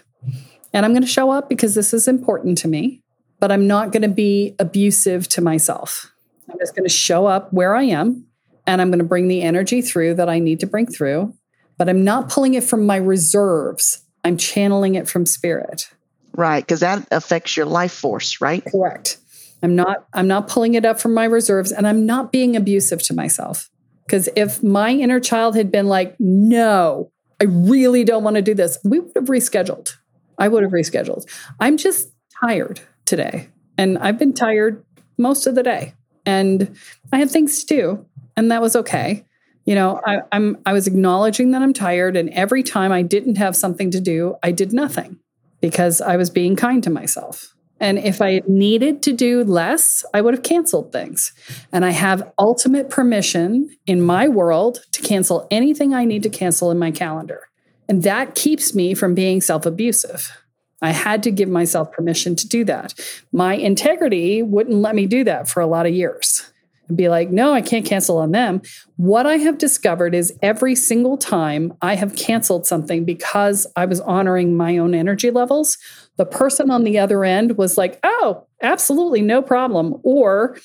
[0.73, 3.03] and I'm going to show up because this is important to me,
[3.39, 6.11] but I'm not going to be abusive to myself.
[6.49, 8.25] I'm just going to show up where I am
[8.65, 11.35] and I'm going to bring the energy through that I need to bring through
[11.81, 14.05] but I'm not pulling it from my reserves.
[14.23, 15.89] I'm channeling it from spirit.
[16.31, 18.63] Right, because that affects your life force, right?
[18.63, 19.17] Correct.
[19.63, 23.01] I'm not I'm not pulling it up from my reserves and I'm not being abusive
[23.05, 23.71] to myself.
[24.05, 27.11] Because if my inner child had been like, no,
[27.41, 29.95] I really don't want to do this, we would have rescheduled.
[30.37, 31.25] I would have rescheduled.
[31.59, 32.11] I'm just
[32.43, 33.49] tired today.
[33.79, 34.85] And I've been tired
[35.17, 35.95] most of the day.
[36.27, 36.77] And
[37.11, 38.05] I had things to do.
[38.37, 39.25] And that was okay
[39.65, 43.35] you know I, i'm i was acknowledging that i'm tired and every time i didn't
[43.35, 45.19] have something to do i did nothing
[45.59, 50.21] because i was being kind to myself and if i needed to do less i
[50.21, 51.33] would have canceled things
[51.71, 56.71] and i have ultimate permission in my world to cancel anything i need to cancel
[56.71, 57.47] in my calendar
[57.87, 60.37] and that keeps me from being self-abusive
[60.81, 62.95] I had to give myself permission to do that.
[63.31, 66.50] My integrity wouldn't let me do that for a lot of years.
[66.87, 68.61] And be like, no, I can't cancel on them.
[68.97, 74.01] What I have discovered is every single time I have canceled something because I was
[74.01, 75.77] honoring my own energy levels,
[76.17, 79.95] the person on the other end was like, oh, absolutely no problem.
[80.03, 80.57] Or,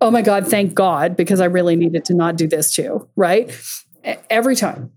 [0.00, 3.08] oh my God, thank God, because I really needed to not do this too.
[3.16, 3.56] Right.
[4.28, 4.92] Every time.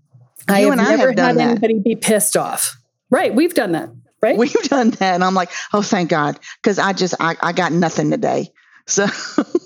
[0.48, 1.50] I have and I have never done had that.
[1.50, 2.76] anybody be pissed off.
[3.10, 3.34] Right.
[3.34, 3.90] We've done that.
[4.20, 4.36] Right.
[4.36, 5.14] We've done that.
[5.14, 6.38] And I'm like, oh, thank God.
[6.62, 8.48] Because I just, I, I got nothing today.
[8.86, 9.06] So,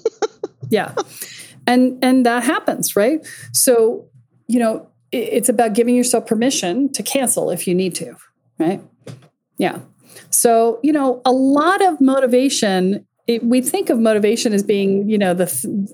[0.69, 0.95] yeah.
[1.67, 3.27] And and that happens right?
[3.53, 4.09] So
[4.47, 8.17] you know it's about giving yourself permission to cancel if you need to
[8.59, 8.83] right?
[9.57, 9.81] Yeah.
[10.31, 15.19] So you know a lot of motivation it, we think of motivation as being you
[15.19, 15.47] know the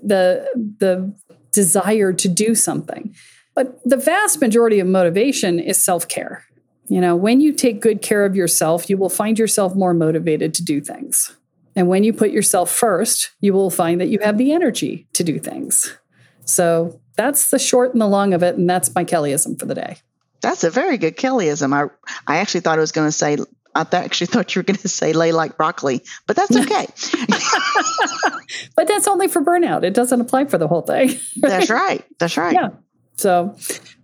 [0.03, 0.47] the
[0.79, 1.13] the
[1.51, 3.13] desire to do something.
[3.53, 6.45] But the vast majority of motivation is self-care.
[6.87, 10.53] You know when you take good care of yourself you will find yourself more motivated
[10.55, 11.35] to do things
[11.75, 15.23] and when you put yourself first, you will find that you have the energy to
[15.23, 15.97] do things.
[16.45, 18.55] So that's the short and the long of it.
[18.55, 19.97] And that's my Kellyism for the day.
[20.41, 21.73] that's a very good Kellyism.
[21.73, 21.89] I,
[22.31, 23.37] I actually thought I was going to say,
[23.73, 26.87] I th- actually thought you were going to say lay like broccoli, but that's okay.
[28.75, 29.83] But that's only for burnout.
[29.83, 31.19] It doesn't apply for the whole thing.
[31.37, 32.03] that's right.
[32.19, 32.53] That's right.
[32.53, 32.69] Yeah.
[33.17, 33.55] So,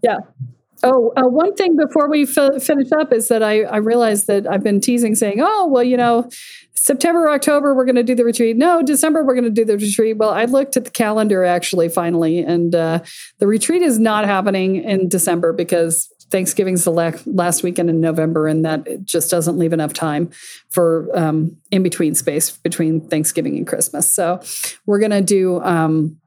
[0.02, 0.18] yeah.
[0.84, 4.48] Oh, uh, one thing before we fi- finish up is that I, I realized that
[4.48, 6.30] I've been teasing saying, oh, well, you know,
[6.74, 8.58] September, October, we're going to do the retreat.
[8.58, 10.18] No, December, we're going to do the retreat.
[10.18, 13.02] Well, I looked at the calendar actually finally, and uh,
[13.38, 18.48] the retreat is not happening in December because Thanksgiving's the la- last weekend in November,
[18.48, 20.32] and that just doesn't leave enough time
[20.70, 24.10] for um, in between space between Thanksgiving and Christmas.
[24.12, 24.42] So
[24.88, 25.62] we're going to do.
[25.62, 26.18] Um,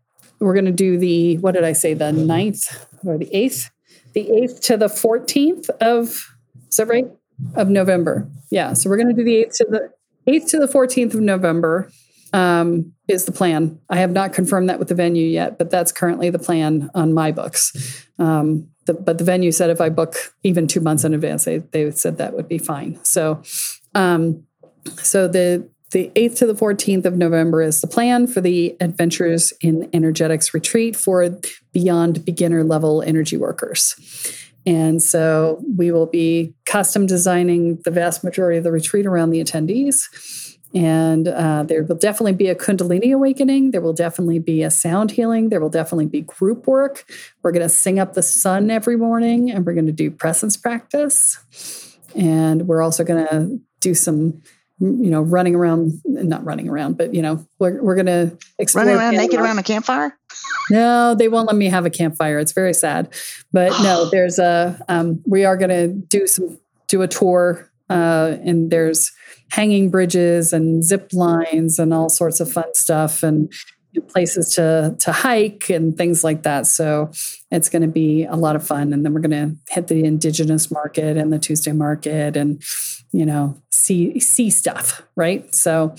[0.41, 3.71] we're going to do the what did I say the ninth or the 8th
[4.15, 6.31] the 8th to the 14th of
[6.69, 7.07] is that right?
[7.57, 8.29] Of November.
[8.51, 11.21] Yeah so we're going to do the 8th to the 8th to the 14th of
[11.21, 11.91] November
[12.33, 13.79] um, is the plan.
[13.89, 17.13] I have not confirmed that with the venue yet but that's currently the plan on
[17.13, 18.07] my books.
[18.19, 21.59] Um, the, but the venue said if I book even two months in advance they,
[21.59, 23.03] they said that would be fine.
[23.05, 23.43] So
[23.95, 24.45] um,
[24.97, 29.53] so the the 8th to the 14th of November is the plan for the Adventures
[29.61, 31.39] in Energetics retreat for
[31.73, 33.95] beyond beginner level energy workers.
[34.67, 39.43] And so we will be custom designing the vast majority of the retreat around the
[39.43, 40.57] attendees.
[40.75, 43.71] And uh, there will definitely be a Kundalini awakening.
[43.71, 45.51] There will definitely be a sound healing.
[45.51, 47.05] There will definitely be group work.
[47.43, 50.57] We're going to sing up the sun every morning and we're going to do presence
[50.57, 51.97] practice.
[52.17, 54.43] And we're also going to do some
[54.81, 58.85] you know, running around, not running around, but you know, we're, we're going to explore.
[58.85, 60.19] Running around naked around a campfire?
[60.71, 62.39] No, they won't let me have a campfire.
[62.39, 63.15] It's very sad,
[63.53, 64.81] but no, there's a.
[64.89, 66.59] Um, we are going to do some
[66.89, 69.13] do a tour, uh, and there's
[69.51, 73.53] hanging bridges and zip lines and all sorts of fun stuff and
[74.01, 76.67] places to to hike and things like that.
[76.67, 77.11] So
[77.51, 78.93] it's going to be a lot of fun.
[78.93, 82.63] And then we're going to hit the indigenous market and the Tuesday market and
[83.13, 85.53] you know see see stuff, right?
[85.55, 85.95] So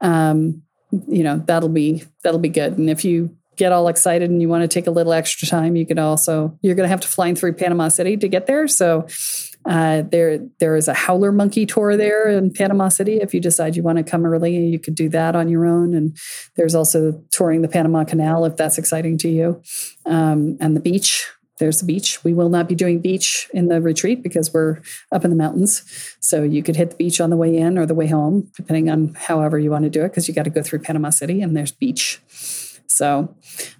[0.00, 2.78] um, you know that'll be that'll be good.
[2.78, 5.76] And if you get all excited and you want to take a little extra time,
[5.76, 8.46] you could also you're going to have to fly in through Panama City to get
[8.46, 8.68] there.
[8.68, 9.06] So
[9.68, 13.18] uh, there there is a howler monkey tour there in Panama City.
[13.20, 15.94] If you decide you want to come early, you could do that on your own.
[15.94, 16.16] And
[16.56, 19.62] there's also touring the Panama Canal if that's exciting to you,
[20.06, 21.28] um, and the beach.
[21.58, 22.22] There's the beach.
[22.22, 25.82] We will not be doing beach in the retreat because we're up in the mountains.
[26.20, 28.88] So you could hit the beach on the way in or the way home, depending
[28.88, 31.42] on however you want to do it, because you got to go through Panama City
[31.42, 32.20] and there's beach.
[32.86, 33.34] So,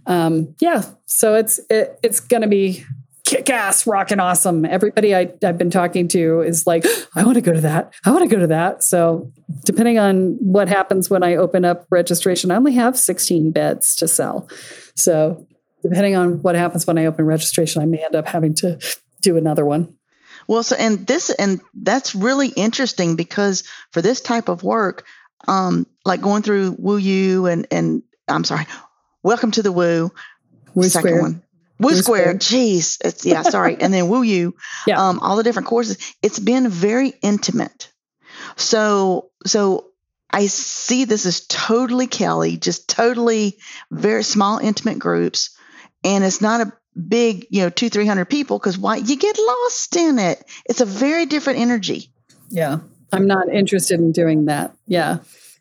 [0.07, 2.85] um, yeah, so it's it, it's going to be
[3.29, 4.65] kick ass, rocking awesome.
[4.65, 7.93] Everybody I, I've been talking to is like, I want to go to that.
[8.07, 8.83] I want to go to that.
[8.83, 9.31] So,
[9.65, 14.09] depending on what happens when I open up registration, I only have 16 beds to
[14.09, 14.49] sell.
[14.97, 15.47] So,
[15.83, 18.79] depending on what happens when I open registration, I may end up having to
[19.21, 19.95] do another one.
[20.47, 25.05] Well, so and this and that's really interesting because for this type of work,
[25.47, 28.65] um, like going through Woo You and and I'm sorry,
[29.23, 30.11] Welcome to the Woo,
[30.75, 31.43] Woo second one.
[31.79, 32.35] Woo, Woo Square, Square.
[32.37, 34.55] jeez, it's yeah, sorry, and then Woo You,
[34.87, 35.09] Yeah.
[35.09, 35.99] um, all the different courses.
[36.23, 37.93] It's been very intimate.
[38.57, 39.87] So so
[40.31, 43.59] I see this as totally Kelly, just totally
[43.91, 45.57] very small, intimate groups,
[46.05, 49.39] and it's not a big, you know, two three hundred people because why you get
[49.39, 50.43] lost in it.
[50.69, 52.13] It's a very different energy.
[52.51, 52.79] Yeah.
[53.13, 54.75] I'm not interested in doing that.
[54.87, 55.19] Yeah.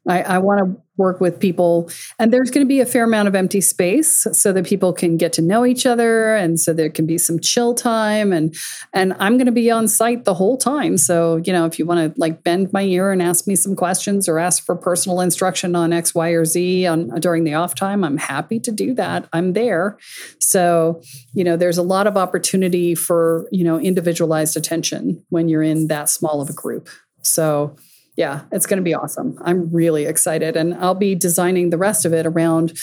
[0.07, 3.27] I, I want to work with people, and there's going to be a fair amount
[3.27, 6.89] of empty space so that people can get to know each other, and so there
[6.89, 8.33] can be some chill time.
[8.33, 8.55] and
[8.93, 10.97] And I'm going to be on site the whole time.
[10.97, 13.75] So you know, if you want to like bend my ear and ask me some
[13.75, 17.75] questions or ask for personal instruction on X, Y, or Z on during the off
[17.75, 19.27] time, I'm happy to do that.
[19.33, 19.97] I'm there.
[20.39, 21.01] So
[21.33, 25.87] you know, there's a lot of opportunity for you know individualized attention when you're in
[25.87, 26.89] that small of a group.
[27.21, 27.75] So
[28.17, 29.37] yeah, it's going to be awesome.
[29.43, 30.57] I'm really excited.
[30.57, 32.77] And I'll be designing the rest of it around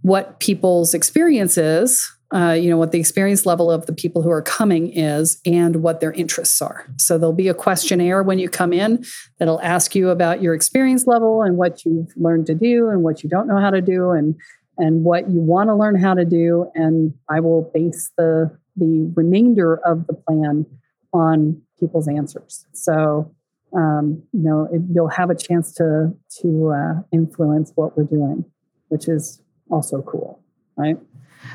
[0.00, 4.30] what people's experience is, uh, you know, what the experience level of the people who
[4.30, 6.86] are coming is, and what their interests are.
[6.96, 9.04] So there'll be a questionnaire when you come in
[9.38, 13.22] that'll ask you about your experience level and what you've learned to do and what
[13.22, 14.34] you don't know how to do and
[14.78, 16.70] and what you want to learn how to do.
[16.74, 20.64] And I will base the the remainder of the plan
[21.12, 22.64] on people's answers.
[22.72, 23.34] So
[23.74, 28.44] um, you know, it, you'll have a chance to to uh, influence what we're doing,
[28.88, 29.40] which is
[29.70, 30.40] also cool,
[30.76, 30.98] right?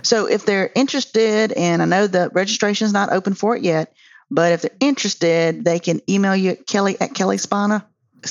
[0.02, 3.94] So if they're interested, and I know the registration is not open for it yet,
[4.30, 7.86] but if they're interested, they can email you at Kelle at Kelle Spana.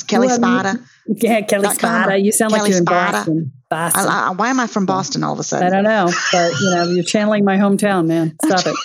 [0.06, 0.80] Kelle well, Spada.
[1.06, 2.16] Yeah, Kelle Spada.
[2.16, 3.12] You sound Kelly like you're in Spada.
[3.12, 3.52] Boston.
[3.68, 4.08] Boston.
[4.08, 5.66] I, I, why am I from Boston all of a sudden?
[5.66, 8.34] I don't know, but you know, you're channeling my hometown, man.
[8.44, 8.76] Stop it.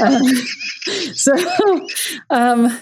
[0.00, 0.20] Uh,
[1.14, 1.32] so,
[2.30, 2.80] um,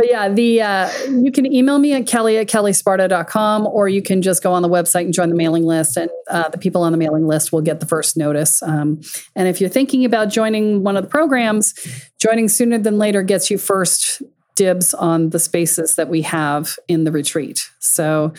[0.00, 4.22] but yeah, the uh, you can email me at kelle at kellesparta.com or you can
[4.22, 5.98] just go on the website and join the mailing list.
[5.98, 8.62] And uh, the people on the mailing list will get the first notice.
[8.62, 9.02] Um,
[9.36, 11.74] and if you're thinking about joining one of the programs,
[12.18, 14.22] joining sooner than later gets you first
[14.54, 17.68] dibs on the spaces that we have in the retreat.
[17.78, 18.32] So,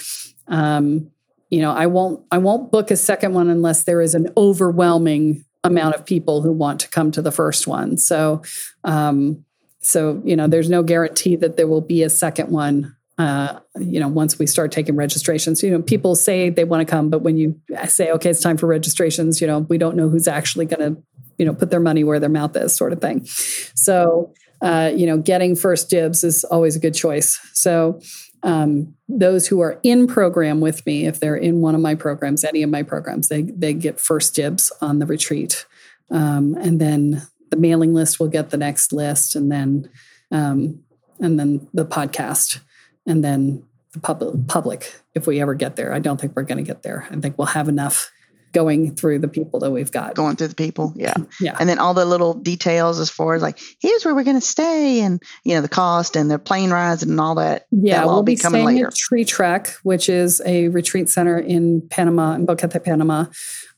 [0.47, 1.12] um,
[1.51, 5.45] you know, I won't I won't book a second one unless there is an overwhelming
[5.64, 7.97] amount of people who want to come to the first one.
[7.97, 8.41] So,
[8.84, 9.45] um,
[9.82, 12.95] so, you know, there's no guarantee that there will be a second one.
[13.17, 16.89] Uh, you know, once we start taking registrations, you know, people say they want to
[16.89, 20.09] come, but when you say, okay, it's time for registrations, you know, we don't know
[20.09, 21.01] who's actually going to,
[21.38, 23.25] you know, put their money where their mouth is, sort of thing.
[23.25, 27.39] So, uh, you know, getting first dibs is always a good choice.
[27.53, 27.99] So,
[28.43, 32.43] um, those who are in program with me, if they're in one of my programs,
[32.43, 35.65] any of my programs, they they get first dibs on the retreat,
[36.09, 37.21] um, and then
[37.52, 39.89] the mailing list will get the next list, and then
[40.32, 40.84] um,
[41.20, 42.60] and then the podcast,
[43.06, 44.93] and then the pub- public.
[45.14, 47.08] If we ever get there, I don't think we're going to get there.
[47.12, 48.10] I think we'll have enough
[48.54, 50.16] going through the people that we've got.
[50.16, 53.41] Going through the people, yeah, yeah, and then all the little details as far as
[53.41, 56.72] like here's where we're going to stay, and you know the cost and the plane
[56.72, 57.66] rides and all that.
[57.72, 58.88] Yeah, we'll be, be coming staying later.
[58.88, 63.26] at Tree Trek, which is a retreat center in Panama, in Boquete, Panama,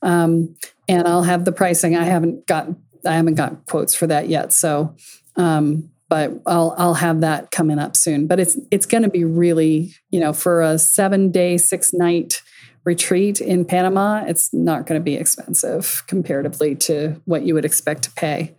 [0.02, 0.54] um,
[0.88, 1.96] and I'll have the pricing.
[1.96, 4.52] I haven't gotten I haven't got quotes for that yet.
[4.52, 4.94] So,
[5.36, 8.26] um, but I'll I'll have that coming up soon.
[8.26, 12.42] But it's it's going to be really you know for a seven day six night
[12.84, 18.02] retreat in Panama, it's not going to be expensive comparatively to what you would expect
[18.04, 18.54] to pay.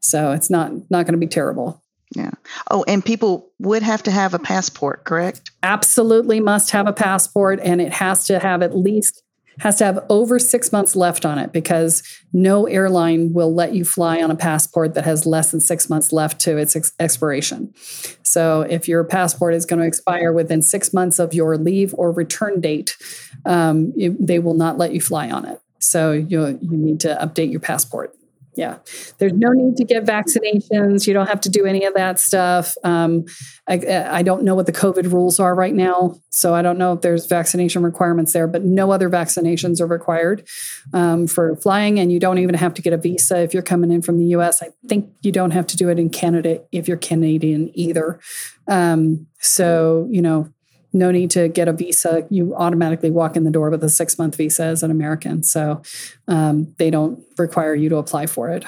[0.00, 1.82] So it's not not going to be terrible.
[2.14, 2.32] Yeah.
[2.70, 5.50] Oh, and people would have to have a passport, correct?
[5.62, 9.22] Absolutely must have a passport and it has to have at least
[9.58, 13.84] has to have over six months left on it because no airline will let you
[13.84, 17.74] fly on a passport that has less than six months left to its ex- expiration.
[18.22, 22.12] So, if your passport is going to expire within six months of your leave or
[22.12, 22.96] return date,
[23.44, 25.60] um, you, they will not let you fly on it.
[25.80, 28.14] So, you, you need to update your passport
[28.60, 28.78] yeah.
[29.18, 31.06] There's no need to get vaccinations.
[31.06, 32.74] You don't have to do any of that stuff.
[32.84, 33.24] Um,
[33.68, 36.92] I, I, don't know what the covid rules are right now so i don't know
[36.92, 40.48] if there's vaccination requirements there but no other vaccinations are required
[40.92, 43.92] um, for flying and you don't even have to get a visa if you're coming
[43.92, 46.88] in from the us i think you don't have to do it in canada if
[46.88, 48.20] you're canadian either.
[48.68, 50.52] Um, so you know
[50.92, 52.26] no need to get a visa.
[52.30, 55.42] You automatically walk in the door with a six month visa as an American.
[55.42, 55.82] So
[56.28, 58.64] um, they don't require you to apply for it.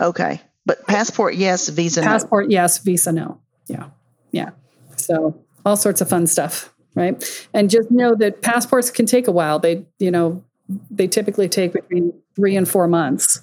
[0.00, 0.40] Okay.
[0.66, 1.68] But passport, yes.
[1.68, 2.06] Visa, no.
[2.06, 2.52] passport, no.
[2.52, 2.78] yes.
[2.78, 3.40] Visa, no.
[3.66, 3.86] Yeah.
[4.32, 4.50] Yeah.
[4.96, 6.72] So all sorts of fun stuff.
[6.94, 7.48] Right.
[7.54, 9.58] And just know that passports can take a while.
[9.58, 10.42] They, you know,
[10.90, 13.40] they typically take between three and four months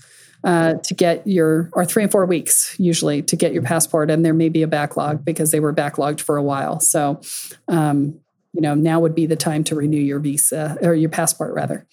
[0.48, 4.10] uh, to get your, or three and four weeks usually to get your passport.
[4.10, 6.80] And there may be a backlog because they were backlogged for a while.
[6.80, 7.20] So,
[7.68, 8.22] um,
[8.54, 11.86] you know, now would be the time to renew your visa or your passport rather,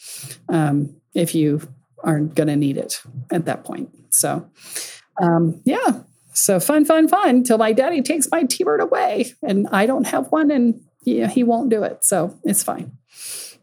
[0.48, 1.62] um, if you
[2.04, 3.02] aren't going to need it
[3.32, 3.90] at that point.
[4.10, 4.48] So,
[5.20, 6.02] um, yeah.
[6.32, 10.06] So fun, fun, fun till my daddy takes my T Bird away and I don't
[10.06, 12.04] have one and he, he won't do it.
[12.04, 12.92] So it's fine.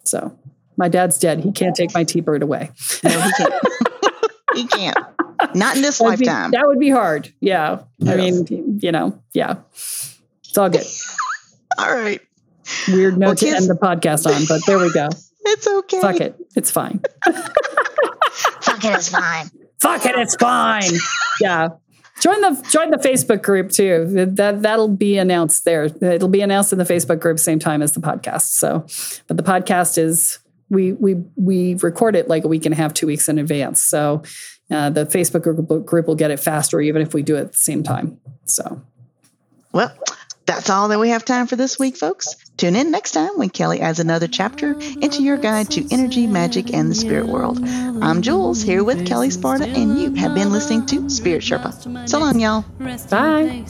[0.04, 0.38] So
[0.76, 1.39] my dad's dead.
[1.39, 2.72] He can't take my T Bird away.
[3.06, 3.32] No,
[4.56, 4.97] he can't.
[5.39, 5.76] can't.
[5.76, 6.52] In this That'd lifetime.
[6.52, 7.34] Be, that would be hard.
[7.39, 7.84] Yeah.
[7.97, 8.14] Yes.
[8.14, 9.56] I mean, you know, yeah.
[9.74, 10.86] It's all good.
[11.78, 12.22] all right.
[12.88, 15.10] Weird note Well, to end the podcast on, but there we go.
[15.43, 15.99] It's okay.
[15.99, 16.36] Fuck it.
[16.56, 17.02] It's fine.
[18.62, 19.49] Fuck it, it's fine.
[19.82, 20.16] Fuck it.
[20.16, 20.91] It's fine.
[21.41, 21.70] Yeah.
[22.22, 24.06] Join the join the Facebook group too.
[24.36, 25.86] That that'll be announced there.
[25.86, 28.49] It'll be announced in the Facebook group same time as the podcast.
[28.52, 28.86] So,
[29.28, 30.38] but the podcast is
[30.72, 33.84] we we we record it like a week and a half, two weeks in advance.
[33.84, 34.24] So,
[34.72, 37.51] uh, the Facebook group, group will get it faster, even if we do it at
[37.51, 38.19] the same time.
[38.45, 38.82] So,
[39.74, 39.93] Well,
[40.45, 42.36] that's all that we have time for this week, folks.
[42.57, 46.74] Tune in next time when Kelle adds another chapter into your guide to energy, magic,
[46.74, 47.59] and the spirit world.
[48.01, 52.07] I'm Jules here with Kelle Sparta, and you have been listening to Spirit Sherpa.
[52.09, 52.65] So long, y'all.
[53.09, 53.65] Bye.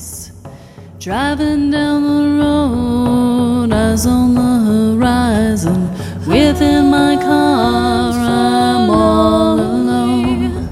[1.00, 3.31] Driving down the road,
[3.74, 5.90] eyes on the horizon.
[6.28, 10.70] Within my car, I'm all alone.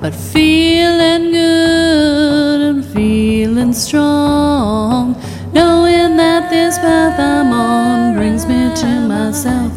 [0.00, 5.16] But feeling good and feeling strong.
[5.52, 9.72] Knowing that this path I'm on brings me to myself.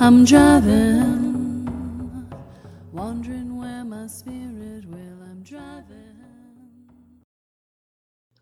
[0.00, 1.19] I'm driving,